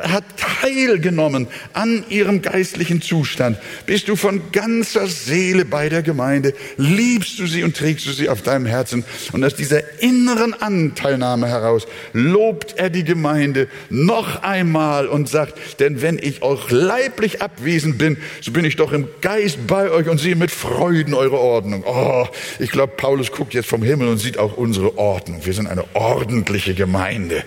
hat 0.00 0.24
teilgenommen 0.36 1.46
an 1.74 2.04
ihrem 2.08 2.42
geistlichen 2.42 3.00
Zustand. 3.00 3.58
Bist 3.86 4.08
du 4.08 4.16
von 4.16 4.50
ganzer 4.50 5.06
Seele 5.06 5.64
bei 5.64 5.88
der 5.88 6.02
Gemeinde? 6.02 6.54
Liebst 6.76 7.38
du 7.38 7.46
sie 7.46 7.62
und 7.62 7.76
trägst 7.76 8.04
du 8.06 8.10
sie 8.10 8.28
auf 8.28 8.42
deinem 8.42 8.66
Herzen? 8.66 9.04
Und 9.30 9.44
aus 9.44 9.54
dieser 9.54 10.02
inneren 10.02 10.54
Anteilnahme 10.54 11.46
heraus 11.46 11.86
lobt 12.12 12.74
er 12.78 12.90
die 12.90 13.04
Gemeinde 13.04 13.68
noch 13.90 14.42
einmal 14.42 15.06
und 15.06 15.28
sagt, 15.28 15.78
denn 15.78 16.02
wenn 16.02 16.18
ich 16.18 16.42
auch 16.42 16.70
leiblich 16.70 17.43
abwesend 17.44 17.98
bin, 17.98 18.16
so 18.40 18.52
bin 18.52 18.64
ich 18.64 18.76
doch 18.76 18.92
im 18.92 19.08
Geist 19.20 19.66
bei 19.66 19.90
euch 19.90 20.08
und 20.08 20.18
sehe 20.18 20.36
mit 20.36 20.50
Freuden 20.50 21.14
eure 21.14 21.38
Ordnung. 21.38 21.84
Oh, 21.86 22.26
ich 22.58 22.70
glaube, 22.70 22.94
Paulus 22.96 23.30
guckt 23.30 23.54
jetzt 23.54 23.68
vom 23.68 23.82
Himmel 23.82 24.08
und 24.08 24.18
sieht 24.18 24.38
auch 24.38 24.56
unsere 24.56 24.98
Ordnung. 24.98 25.44
Wir 25.44 25.52
sind 25.52 25.66
eine 25.66 25.84
ordentliche 25.94 26.74
Gemeinde 26.74 27.44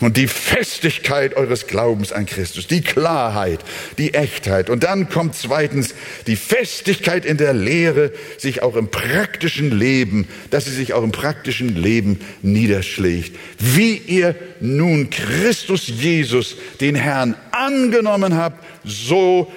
und 0.00 0.16
die 0.16 0.28
Festigkeit 0.28 1.36
eures 1.36 1.66
Glaubens 1.66 2.12
an 2.12 2.26
Christus, 2.26 2.66
die 2.66 2.82
Klarheit, 2.82 3.60
die 3.98 4.14
Echtheit. 4.14 4.70
Und 4.70 4.84
dann 4.84 5.08
kommt 5.08 5.34
zweitens 5.34 5.94
die 6.26 6.36
Festigkeit 6.36 7.24
in 7.24 7.36
der 7.36 7.52
Lehre, 7.52 8.12
sich 8.36 8.62
auch 8.62 8.76
im 8.76 8.90
praktischen 8.90 9.76
Leben, 9.76 10.28
dass 10.50 10.66
sie 10.66 10.72
sich 10.72 10.94
auch 10.94 11.02
im 11.02 11.12
praktischen 11.12 11.74
Leben 11.74 12.20
niederschlägt. 12.42 13.36
Wie 13.58 13.96
ihr 13.96 14.36
nun 14.60 15.10
Christus 15.10 15.88
Jesus, 15.88 16.56
den 16.80 16.94
Herrn, 16.94 17.34
angenommen 17.50 18.36
habt, 18.36 18.64
so 18.84 19.52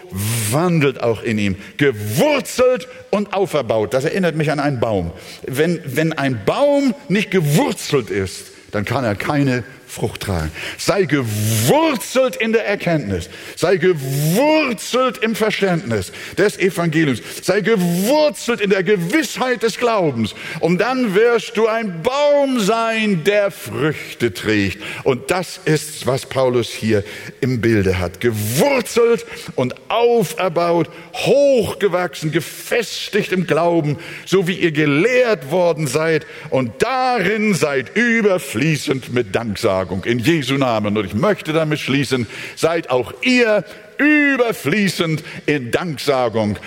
wandelt 0.51 1.01
auch 1.01 1.21
in 1.21 1.37
ihm, 1.37 1.55
gewurzelt 1.77 2.87
und 3.11 3.33
auferbaut. 3.33 3.93
Das 3.93 4.05
erinnert 4.05 4.35
mich 4.35 4.51
an 4.51 4.59
einen 4.59 4.79
Baum. 4.79 5.11
Wenn, 5.45 5.79
wenn 5.85 6.13
ein 6.13 6.41
Baum 6.45 6.95
nicht 7.09 7.29
gewurzelt 7.29 8.09
ist, 8.09 8.47
dann 8.71 8.85
kann 8.85 9.03
er 9.03 9.15
keine 9.15 9.63
Frucht 9.91 10.21
tragen. 10.21 10.51
Sei 10.77 11.03
gewurzelt 11.03 12.37
in 12.37 12.53
der 12.53 12.65
Erkenntnis. 12.65 13.29
Sei 13.57 13.75
gewurzelt 13.75 15.17
im 15.17 15.35
Verständnis 15.35 16.13
des 16.37 16.57
Evangeliums. 16.57 17.21
Sei 17.41 17.59
gewurzelt 17.59 18.61
in 18.61 18.69
der 18.69 18.83
Gewissheit 18.83 19.63
des 19.63 19.77
Glaubens. 19.77 20.33
Und 20.61 20.79
dann 20.79 21.13
wirst 21.13 21.57
du 21.57 21.67
ein 21.67 22.01
Baum 22.03 22.61
sein, 22.61 23.25
der 23.25 23.51
Früchte 23.51 24.33
trägt. 24.33 24.81
Und 25.03 25.29
das 25.29 25.59
ist, 25.65 26.07
was 26.07 26.25
Paulus 26.25 26.69
hier 26.69 27.03
im 27.41 27.59
Bilde 27.59 27.99
hat. 27.99 28.21
Gewurzelt 28.21 29.25
und 29.55 29.75
auferbaut, 29.89 30.89
hochgewachsen, 31.13 32.31
gefestigt 32.31 33.33
im 33.33 33.45
Glauben, 33.45 33.97
so 34.25 34.47
wie 34.47 34.55
ihr 34.55 34.71
gelehrt 34.71 35.51
worden 35.51 35.87
seid. 35.87 36.25
Und 36.49 36.71
darin 36.79 37.53
seid 37.55 37.97
überfließend 37.97 39.13
mit 39.13 39.35
Danksagen. 39.35 39.80
Danksagung 39.81 40.03
in 40.03 40.19
Jesu 40.19 40.55
Namen. 40.55 40.97
Und 40.97 41.05
ich 41.05 41.13
möchte 41.13 41.53
damit 41.53 41.79
schließen, 41.79 42.27
seid 42.55 42.89
auch 42.89 43.13
ihr 43.21 43.63
überfließend 43.97 45.23
in 45.45 45.71
Danksagung 45.71 46.57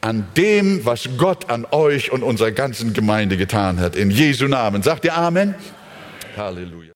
an 0.00 0.26
dem, 0.36 0.84
was 0.84 1.08
Gott 1.16 1.50
an 1.50 1.66
euch 1.70 2.10
und 2.12 2.22
unserer 2.22 2.50
ganzen 2.50 2.92
Gemeinde 2.92 3.36
getan 3.36 3.80
hat. 3.80 3.96
In 3.96 4.10
Jesu 4.10 4.48
Namen. 4.48 4.82
Sagt 4.82 5.04
ihr 5.04 5.16
Amen? 5.16 5.54
Halleluja. 6.36 6.90